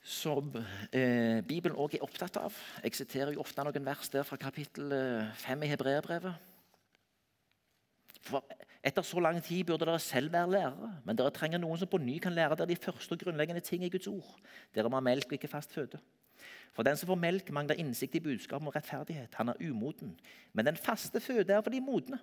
som 0.04 0.52
eh, 0.92 1.40
Bibelen 1.48 1.76
også 1.80 1.96
er 1.96 2.04
opptatt 2.04 2.36
av. 2.36 2.56
Jeg 2.84 2.98
siterer 2.98 3.32
jo 3.32 3.40
ofte 3.40 3.64
noen 3.64 3.86
vers 3.86 4.10
der 4.12 4.26
fra 4.28 4.36
kapittel 4.36 4.92
5 5.40 5.62
eh, 5.62 5.64
i 5.64 5.70
Hebreerbrevet. 5.72 6.50
For 8.24 8.44
etter 8.84 9.04
så 9.04 9.20
lang 9.24 9.40
tid 9.44 9.64
burde 9.64 9.86
dere 9.88 10.00
selv 10.00 10.32
være 10.32 10.50
lærere, 10.52 10.90
men 11.04 11.16
dere 11.16 11.32
trenger 11.32 11.60
noen 11.60 11.80
som 11.80 11.88
på 11.88 12.00
ny 12.00 12.18
kan 12.20 12.36
lære 12.36 12.56
dere 12.60 12.68
de 12.68 12.76
første 12.76 13.16
og 13.16 13.24
grunnleggende 13.24 13.64
ting 13.64 13.84
i 13.84 13.90
Guds 13.92 14.08
ord. 14.12 14.28
Dere 14.76 14.92
må 14.92 15.00
ha 15.00 15.04
melk 15.04 15.32
og 15.32 15.38
ikke 15.38 15.52
fast 15.52 15.72
føde. 15.72 16.00
For 16.74 16.86
den 16.86 16.98
som 16.98 17.08
får 17.12 17.20
melk, 17.22 17.50
mangler 17.54 17.78
innsikt 17.78 18.18
i 18.18 18.22
budskap 18.24 18.62
og 18.66 18.74
rettferdighet. 18.74 19.34
Han 19.38 19.52
er 19.52 19.60
umoden. 19.62 20.16
Men 20.52 20.66
den 20.66 20.78
faste 20.78 21.22
føde 21.22 21.54
er 21.54 21.62
for 21.62 21.70
de 21.70 21.82
modne. 21.84 22.18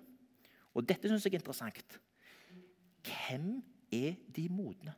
Og 0.76 0.84
dette 0.88 1.08
syns 1.08 1.24
jeg 1.24 1.34
er 1.34 1.40
interessant. 1.40 1.96
Hvem 3.08 3.62
er 3.92 4.18
de 4.36 4.48
modne? 4.52 4.94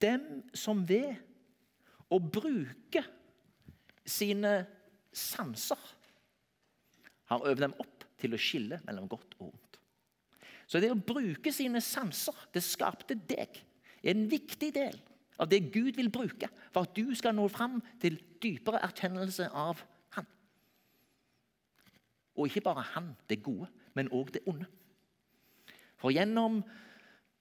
dem 0.00 0.42
som 0.56 0.82
ved 0.88 1.18
å 2.10 2.18
bruke 2.18 3.02
sine 4.08 4.54
sanser 5.12 5.80
har 7.30 7.46
øvd 7.46 7.64
dem 7.66 7.76
opp 7.82 8.06
til 8.20 8.34
å 8.34 8.40
skille 8.40 8.80
mellom 8.86 9.08
godt 9.10 9.36
og 9.38 9.50
ondt. 9.50 9.78
Så 10.70 10.80
det 10.82 10.90
å 10.92 10.98
bruke 10.98 11.52
sine 11.54 11.82
sanser, 11.82 12.36
det 12.54 12.62
skapte 12.62 13.16
deg, 13.18 13.60
er 14.00 14.14
en 14.14 14.28
viktig 14.30 14.70
del 14.74 14.98
av 15.40 15.48
det 15.48 15.62
Gud 15.72 15.96
vil 15.96 16.10
bruke 16.12 16.50
for 16.70 16.84
at 16.84 16.92
du 16.96 17.14
skal 17.16 17.34
nå 17.36 17.46
fram 17.52 17.80
til 18.02 18.18
dypere 18.42 18.82
erkjennelse 18.86 19.48
av 19.56 19.80
Han. 20.16 20.26
Og 22.36 22.50
ikke 22.50 22.64
bare 22.66 22.84
Han, 22.94 23.14
det 23.28 23.42
gode, 23.42 23.70
men 23.94 24.12
òg 24.12 24.34
det 24.36 24.44
onde. 24.46 24.68
For 26.00 26.12
gjennom 26.14 26.60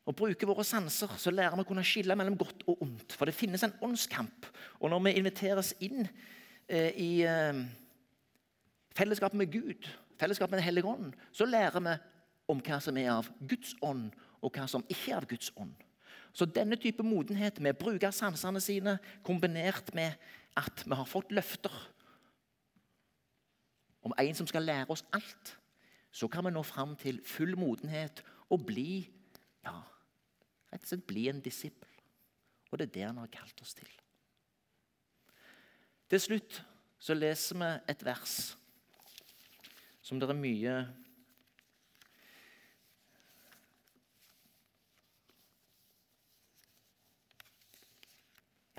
å 0.10 0.16
bruke 0.16 0.48
våre 0.50 0.66
sanser, 0.66 1.12
så 1.22 1.32
lærer 1.32 1.56
vi 1.56 1.64
å 1.64 1.70
kunne 1.70 1.86
skille 1.86 2.16
mellom 2.18 2.38
godt 2.40 2.66
og 2.68 2.82
ondt. 2.84 3.14
For 3.14 3.30
det 3.30 3.38
finnes 3.38 3.64
en 3.64 3.76
åndskamp. 3.86 4.48
Og 4.80 4.90
når 4.92 5.04
vi 5.06 5.18
inviteres 5.20 5.74
inn 5.86 6.02
eh, 6.02 6.96
i 6.98 7.12
eh, 7.28 7.62
fellesskap 8.98 9.36
med 9.38 9.52
Gud, 9.54 9.88
fellesskap 10.20 10.50
med 10.50 10.60
Den 10.60 10.66
hellige 10.66 10.90
ånd, 10.90 11.14
så 11.32 11.46
lærer 11.46 11.84
vi 11.86 11.96
om 12.50 12.64
hva 12.66 12.80
som 12.82 12.98
er 12.98 13.12
av 13.14 13.30
Guds 13.46 13.76
ånd, 13.86 14.10
og 14.42 14.56
hva 14.56 14.66
som 14.72 14.84
ikke 14.90 15.14
er 15.14 15.22
av 15.22 15.30
Guds 15.30 15.52
ånd. 15.60 15.76
Så 16.34 16.46
denne 16.46 16.78
type 16.80 17.04
modenhet 17.04 17.60
med 17.60 17.76
å 17.76 17.80
bruke 17.84 18.12
sansene 18.16 18.62
sine, 18.64 18.98
kombinert 19.26 19.94
med 19.98 20.16
at 20.58 20.84
vi 20.86 20.96
har 20.96 21.10
fått 21.10 21.34
løfter 21.36 21.74
om 24.06 24.14
en 24.16 24.36
som 24.38 24.48
skal 24.48 24.64
lære 24.64 24.94
oss 24.94 25.04
alt, 25.14 25.56
så 26.12 26.30
kan 26.32 26.46
vi 26.46 26.54
nå 26.54 26.64
fram 26.66 26.96
til 26.98 27.20
full 27.28 27.58
modenhet 27.60 28.24
og 28.50 28.66
bli 28.66 29.04
ja, 29.66 29.76
Rett 30.70 30.86
og 30.86 30.92
slett 30.92 31.08
bli 31.10 31.24
en 31.32 31.42
disippel. 31.42 31.90
Og 32.70 32.78
det 32.78 32.90
er 32.90 32.94
det 32.94 33.06
han 33.08 33.18
har 33.18 33.32
kalt 33.34 33.62
oss 33.64 33.74
til. 33.74 33.90
Til 36.10 36.22
slutt 36.22 36.60
så 37.02 37.16
leser 37.18 37.58
vi 37.58 37.70
et 37.90 38.06
vers 38.06 38.36
som 40.06 40.22
det 40.22 40.30
er 40.30 40.38
mye 40.38 40.76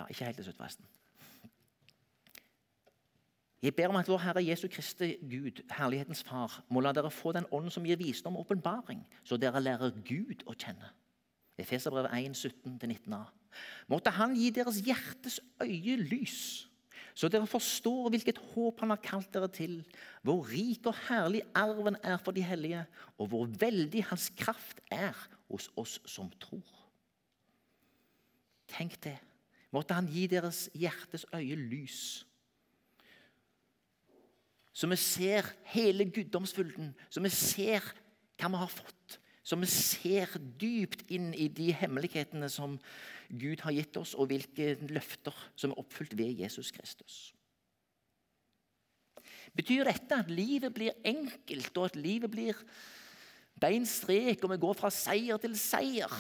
Ja, 0.00 0.06
ikke 0.08 0.24
helt 0.24 0.36
til 0.40 0.46
slutt, 0.48 0.56
forresten. 0.56 0.86
Jeg 3.62 3.74
ber 3.76 3.92
om 3.92 3.98
at 4.00 4.08
vår 4.08 4.22
Herre 4.24 4.40
Jesu 4.46 4.68
Kristi 4.72 5.10
Gud, 5.20 5.60
herlighetens 5.76 6.22
Far, 6.24 6.62
må 6.72 6.80
la 6.80 6.94
dere 6.96 7.10
få 7.12 7.34
den 7.36 7.44
ånd 7.52 7.68
som 7.74 7.84
gir 7.84 8.00
visdom 8.00 8.38
og 8.38 8.46
åpenbaring, 8.46 9.02
så 9.24 9.36
dere 9.36 9.60
lærer 9.60 9.92
Gud 10.06 10.46
å 10.48 10.56
kjenne. 10.56 10.88
Efeserbrevet 11.60 12.14
1, 12.16 12.38
17-19a. 12.64 13.20
Måtte 13.92 14.14
Han 14.16 14.32
gi 14.38 14.48
deres 14.56 14.80
hjertes 14.86 15.40
øye 15.60 15.98
lys, 16.00 16.40
så 17.12 17.28
dere 17.28 17.44
forstår 17.50 18.08
hvilket 18.14 18.40
håp 18.54 18.80
han 18.80 18.94
har 18.94 19.04
kalt 19.04 19.28
dere 19.34 19.52
til, 19.52 19.82
hvor 20.24 20.46
rik 20.48 20.88
og 20.88 20.96
herlig 21.10 21.42
arven 21.52 22.00
er 22.00 22.16
for 22.16 22.32
de 22.32 22.46
hellige, 22.46 22.86
og 23.18 23.28
hvor 23.28 23.50
veldig 23.60 24.06
hans 24.08 24.30
kraft 24.40 24.80
er 24.88 25.12
hos 25.50 25.68
oss 25.76 25.98
som 26.08 26.32
tror. 26.40 26.64
Tenk 28.70 28.96
det. 29.04 29.18
Måtte 29.70 29.94
han 29.94 30.08
gi 30.10 30.26
deres 30.30 30.66
hjertes 30.74 31.26
øye 31.34 31.56
lys. 31.56 32.26
Så 34.72 34.88
vi 34.90 34.96
ser 34.96 35.46
hele 35.74 36.06
guddomsfylden, 36.10 36.94
så 37.10 37.22
vi 37.22 37.30
ser 37.34 37.84
hva 38.40 38.50
vi 38.50 38.62
har 38.62 38.72
fått. 38.72 39.18
Så 39.42 39.56
vi 39.58 39.66
ser 39.70 40.36
dypt 40.60 41.06
inn 41.10 41.32
i 41.34 41.48
de 41.52 41.70
hemmelighetene 41.74 42.48
som 42.52 42.78
Gud 43.30 43.62
har 43.64 43.74
gitt 43.74 43.96
oss, 43.98 44.14
og 44.14 44.30
hvilke 44.30 44.76
løfter 44.90 45.36
som 45.58 45.72
er 45.72 45.82
oppfylt 45.82 46.16
ved 46.18 46.42
Jesus 46.42 46.70
Kristus. 46.74 47.18
Betyr 49.56 49.88
dette 49.88 50.18
at 50.22 50.30
livet 50.30 50.74
blir 50.74 50.94
enkelt, 51.04 51.72
og 51.76 51.90
at 51.90 51.98
livet 51.98 52.30
blir 52.30 52.58
bein 53.60 53.86
strek, 53.86 54.44
og 54.44 54.54
vi 54.54 54.60
går 54.62 54.78
fra 54.78 54.90
seier 54.94 55.40
til 55.42 55.56
seier? 55.58 56.14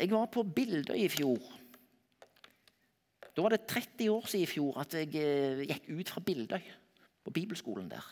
Jeg 0.00 0.14
var 0.14 0.30
på 0.32 0.46
Bildøy 0.48 0.96
i 0.96 1.10
fjor. 1.12 1.42
Da 3.36 3.42
var 3.44 3.52
det 3.52 3.66
30 3.68 4.08
år 4.14 4.28
siden 4.30 4.46
i 4.46 4.48
fjor 4.48 4.78
at 4.80 4.94
jeg 4.96 5.12
eh, 5.20 5.60
gikk 5.68 5.90
ut 5.92 6.12
fra 6.14 6.22
Bildøy, 6.24 6.62
på 7.20 7.32
bibelskolen 7.36 7.90
der. 7.90 8.06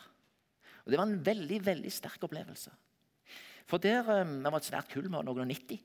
Og 0.84 0.92
Det 0.92 0.98
var 1.00 1.08
en 1.08 1.24
veldig 1.24 1.58
veldig 1.64 1.92
sterk 1.92 2.22
opplevelse. 2.28 2.70
For 3.68 3.80
der 3.80 4.02
Vi 4.04 4.20
um, 4.20 4.44
var 4.44 4.60
et 4.60 4.68
svært 4.68 4.92
kull, 4.92 5.08
med 5.08 5.24
noen 5.24 5.44
og 5.44 5.48
90. 5.48 5.80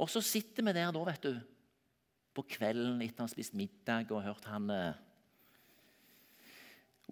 Og 0.00 0.10
så 0.10 0.20
sitter 0.24 0.64
vi 0.64 0.72
der 0.72 0.90
da, 0.92 1.04
vet 1.04 1.22
du, 1.22 1.36
på 2.34 2.42
kvelden 2.56 3.00
etter 3.04 3.22
å 3.22 3.28
ha 3.28 3.30
spist 3.30 3.54
middag 3.54 4.10
og 4.10 4.24
hørt 4.24 4.48
han 4.50 4.72
uh, 4.72 4.96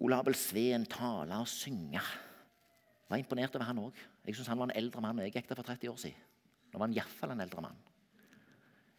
Ole 0.01 0.17
Abel 0.17 0.35
Sveen 0.35 0.85
tale 0.89 1.37
og 1.37 1.47
synge. 1.47 2.01
Jeg 2.01 3.09
var 3.09 3.21
imponert 3.21 3.55
over 3.55 3.69
han 3.69 3.85
òg. 3.85 4.05
Jeg 4.25 4.35
syns 4.35 4.49
han 4.49 4.59
var 4.59 4.71
en 4.71 4.77
eldre 4.81 5.01
mann. 5.01 5.21
Jeg 5.21 5.37
gikk 5.37 5.49
der 5.49 5.61
for 5.61 5.69
30 5.69 5.93
år 5.93 6.01
siden. 6.09 6.32
Nå 6.73 6.81
var 6.81 6.89
han 6.89 6.95
iallfall 6.97 7.35
en 7.35 7.43
eldre 7.45 7.61
mann. 7.63 7.77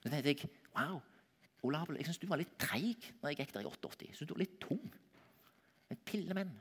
Så 0.00 0.10
tenkte 0.10 0.30
jeg 0.30 0.50
wow, 0.76 1.00
Ole 1.64 1.80
jeg 1.96 2.06
syns 2.06 2.20
du 2.20 2.28
var 2.28 2.38
litt 2.38 2.58
treig 2.60 3.06
når 3.22 3.32
jeg 3.32 3.38
gikk 3.40 3.54
der 3.54 3.64
i 3.64 3.70
88. 3.70 4.06
Jeg 4.10 4.18
synes 4.18 4.28
du 4.28 4.34
var 4.36 4.44
litt 4.44 4.58
tung. 4.62 4.84
En 5.90 6.00
pillemenn. 6.06 6.52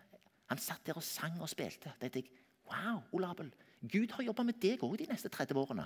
Han 0.50 0.62
satt 0.62 0.86
der 0.88 0.98
og 1.00 1.06
sang 1.06 1.36
og 1.44 1.52
spilte. 1.52 1.92
Da 2.00 2.08
tenkte 2.08 2.24
jeg 2.24 2.42
wow, 2.70 3.04
Olabel, 3.14 3.52
Gud 3.84 4.16
har 4.16 4.24
jobba 4.24 4.46
med 4.48 4.62
deg 4.64 4.84
òg 4.86 4.96
de 5.02 5.10
neste 5.10 5.30
30 5.30 5.60
årene. 5.60 5.86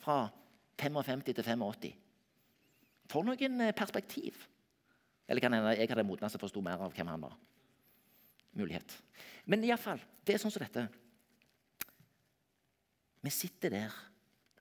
Fra 0.00 0.22
55 0.80 1.24
til 1.26 1.42
85. 1.42 1.90
For 3.10 3.26
noen 3.26 3.64
eh, 3.64 3.76
perspektiv. 3.76 4.44
Eller 5.26 5.42
kan 5.42 5.54
hende 5.56 5.72
jeg 5.78 5.88
hadde 5.90 6.04
modnet 6.06 6.36
og 6.36 6.42
forsto 6.42 6.62
mer 6.64 6.84
av 6.84 6.92
hvem 6.94 7.10
han 7.10 7.24
var. 7.24 7.36
Mulighet. 8.58 8.96
Men 9.46 9.64
iallfall, 9.64 10.02
det 10.26 10.34
er 10.34 10.42
sånn 10.42 10.52
som 10.52 10.62
dette. 10.62 10.84
Vi 13.20 13.32
sitter 13.32 13.72
der, 13.72 13.96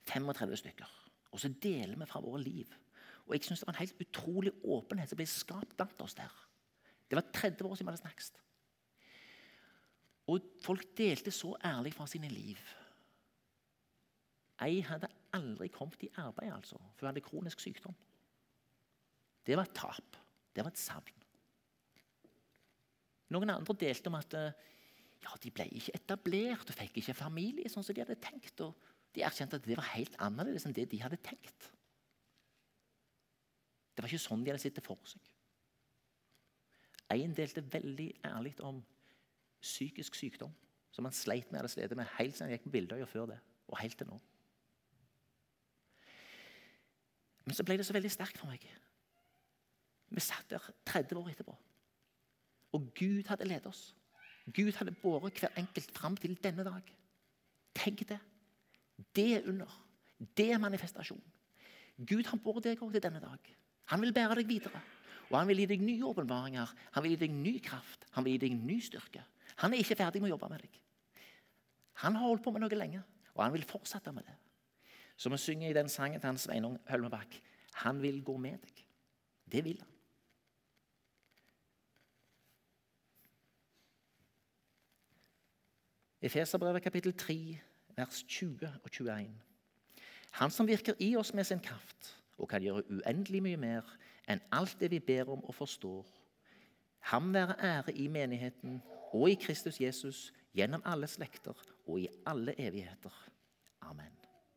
35 0.09 0.61
stykker, 0.63 0.91
og 1.31 1.39
så 1.41 1.51
deler 1.61 1.97
vi 1.99 2.07
fra 2.09 2.21
våre 2.23 2.41
liv. 2.41 2.69
Og 3.27 3.35
jeg 3.35 3.43
synes 3.45 3.59
Det 3.59 3.67
var 3.67 3.73
en 3.73 3.79
helt 3.79 4.01
utrolig 4.01 4.51
åpenhet 4.63 5.09
som 5.09 5.17
ble 5.19 5.25
skapt 5.29 5.75
blant 5.77 6.01
oss 6.01 6.17
der. 6.17 6.33
Det 7.09 7.17
var 7.17 7.25
30 7.33 7.65
år 7.65 7.75
siden 7.75 7.87
vi 7.87 7.91
hadde 7.91 8.01
snakket. 8.01 8.41
Og 10.29 10.45
folk 10.61 10.85
delte 10.97 11.31
så 11.31 11.55
ærlig 11.65 11.93
fra 11.93 12.07
sine 12.07 12.29
liv. 12.29 12.57
Ei 14.61 14.81
hadde 14.81 15.07
aldri 15.33 15.69
kommet 15.73 16.03
i 16.03 16.11
arbeid, 16.17 16.51
altså, 16.53 16.77
for 16.77 17.05
hun 17.05 17.11
hadde 17.13 17.23
kronisk 17.25 17.61
sykdom. 17.63 17.95
Det 19.45 19.57
var 19.57 19.69
et 19.69 19.77
tap. 19.77 20.17
Det 20.55 20.65
var 20.65 20.73
et 20.73 20.81
savn. 20.81 21.15
Noen 23.29 23.53
andre 23.53 23.75
delte 23.77 24.09
om 24.09 24.17
at 24.17 24.33
ja, 24.33 25.35
de 25.43 25.51
ble 25.53 25.67
ikke 25.77 25.95
etablert 25.95 26.71
og 26.71 26.77
fikk 26.77 26.97
ikke 27.01 27.17
familie 27.17 27.69
sånn 27.69 27.85
som 27.85 27.95
de 27.95 28.01
hadde 28.01 28.17
tenkt. 28.21 28.61
og 28.65 28.88
De 29.15 29.25
erkjente 29.25 29.57
at 29.57 29.65
det 29.65 29.77
var 29.77 29.89
helt 29.95 30.15
annerledes 30.21 30.67
enn 30.67 30.75
det 30.77 30.87
de 30.91 31.01
hadde 31.01 31.19
tenkt. 31.25 31.71
Det 33.95 34.03
var 34.03 34.11
ikke 34.11 34.27
sånn 34.29 34.45
de 34.45 34.53
hadde 34.53 34.63
sett 34.63 34.77
det 34.77 34.85
for 34.85 34.99
seg. 35.09 35.23
En 37.09 37.33
delte 37.35 37.63
veldig 37.73 38.09
ærlig 38.29 38.53
om 38.63 38.83
psykisk 39.65 40.15
sykdom 40.15 40.53
som 40.93 41.05
han 41.05 41.15
sleit 41.15 41.49
med, 41.51 41.65
hadde 41.65 41.97
med 41.97 42.11
helt 42.17 42.35
siden 42.35 42.47
han 42.47 42.55
gikk 42.55 42.67
på 42.67 42.73
Bildøya 42.73 43.07
før 43.09 43.31
det, 43.31 43.39
og 43.69 43.81
helt 43.81 43.97
til 43.97 44.09
nå. 44.09 44.19
Men 47.45 47.57
så 47.57 47.65
ble 47.65 47.79
det 47.79 47.87
så 47.87 47.95
veldig 47.95 48.11
sterkt 48.13 48.37
for 48.37 48.49
meg. 48.51 48.65
Vi 50.09 50.21
satt 50.21 50.49
der 50.53 50.63
30 50.89 51.17
år 51.17 51.29
etterpå, 51.33 51.55
og 52.77 52.89
Gud 52.97 53.29
hadde 53.29 53.47
ledet 53.49 53.69
oss. 53.69 53.89
Gud 54.53 54.73
hadde 54.77 54.95
båret 55.01 55.41
hver 55.41 55.53
enkelt 55.57 55.91
fram 55.93 56.17
til 56.17 56.37
denne 56.43 56.65
dag. 56.65 56.93
Tenk 57.77 58.07
det. 58.09 58.19
Det 59.15 59.27
er 59.37 59.49
under. 59.49 59.71
Det 60.37 60.51
er 60.51 60.61
manifestasjon. 60.61 61.21
Gud 62.07 62.27
har 62.27 62.39
bor 62.43 62.59
deg 62.63 62.79
òg 62.83 62.93
til 62.95 63.03
denne 63.03 63.21
dag. 63.23 63.51
Han 63.91 64.01
vil 64.01 64.13
bære 64.13 64.39
deg 64.39 64.47
videre. 64.47 64.81
Og 65.29 65.37
han 65.37 65.49
vil 65.49 65.61
gi 65.61 65.67
deg 65.69 65.81
nye 65.85 66.05
åpenbaringer, 66.09 66.71
han 66.95 67.05
vil 67.05 67.13
gi 67.13 67.19
deg 67.21 67.33
ny 67.37 67.59
kraft, 67.61 68.07
han 68.15 68.25
vil 68.25 68.33
gi 68.33 68.47
deg 68.47 68.55
ny 68.57 68.79
styrke. 68.81 69.21
Han 69.61 69.73
er 69.73 69.83
ikke 69.83 69.97
ferdig 69.99 70.21
med 70.23 70.31
å 70.31 70.33
jobbe 70.33 70.49
med 70.49 70.63
deg. 70.65 70.79
Han 72.01 72.17
har 72.17 72.25
holdt 72.25 72.43
på 72.45 72.53
med 72.55 72.63
noe 72.63 72.79
lenge, 72.79 73.03
og 73.35 73.43
han 73.43 73.53
vil 73.53 73.67
fortsette 73.67 74.13
med 74.15 74.25
det. 74.25 74.33
Så 75.19 75.29
vi 75.29 75.37
synger 75.37 75.69
i 75.69 75.77
den 75.77 75.91
sangen 75.91 76.21
til 76.23 76.37
Sveinung 76.39 76.79
Hølmebakk 76.87 77.41
Han 77.83 78.01
vil 78.01 78.23
gå 78.23 78.37
med 78.37 78.57
deg. 78.63 78.83
Det 79.51 79.63
vil 79.63 79.77
han. 79.79 79.95
Efeserbrevet 86.21 86.83
kapittel 86.83 87.13
3, 87.13 87.35
vers 87.99 88.23
20 88.23 88.71
og 88.83 88.91
21. 88.91 89.27
Han 90.39 90.51
som 90.51 90.67
virker 90.67 90.97
i 90.99 91.15
oss 91.19 91.33
med 91.33 91.43
sin 91.43 91.59
kraft 91.59 92.15
og 92.37 92.49
kan 92.49 92.63
gjøre 92.63 92.85
uendelig 92.87 93.41
mye 93.43 93.59
mer 93.59 93.95
enn 94.29 94.41
alt 94.55 94.77
det 94.79 94.91
vi 94.93 95.01
ber 95.03 95.31
om 95.33 95.43
og 95.43 95.55
forstår. 95.57 96.05
Ham 97.11 97.33
være 97.33 97.57
ære 97.63 97.95
i 97.97 98.07
menigheten 98.07 98.81
og 99.11 99.29
i 99.29 99.39
Kristus 99.41 99.81
Jesus 99.81 100.29
gjennom 100.55 100.85
alle 100.85 101.07
slekter 101.07 101.57
og 101.87 101.99
i 101.99 102.07
alle 102.27 102.55
evigheter. 102.61 103.15
Amen. 103.81 104.18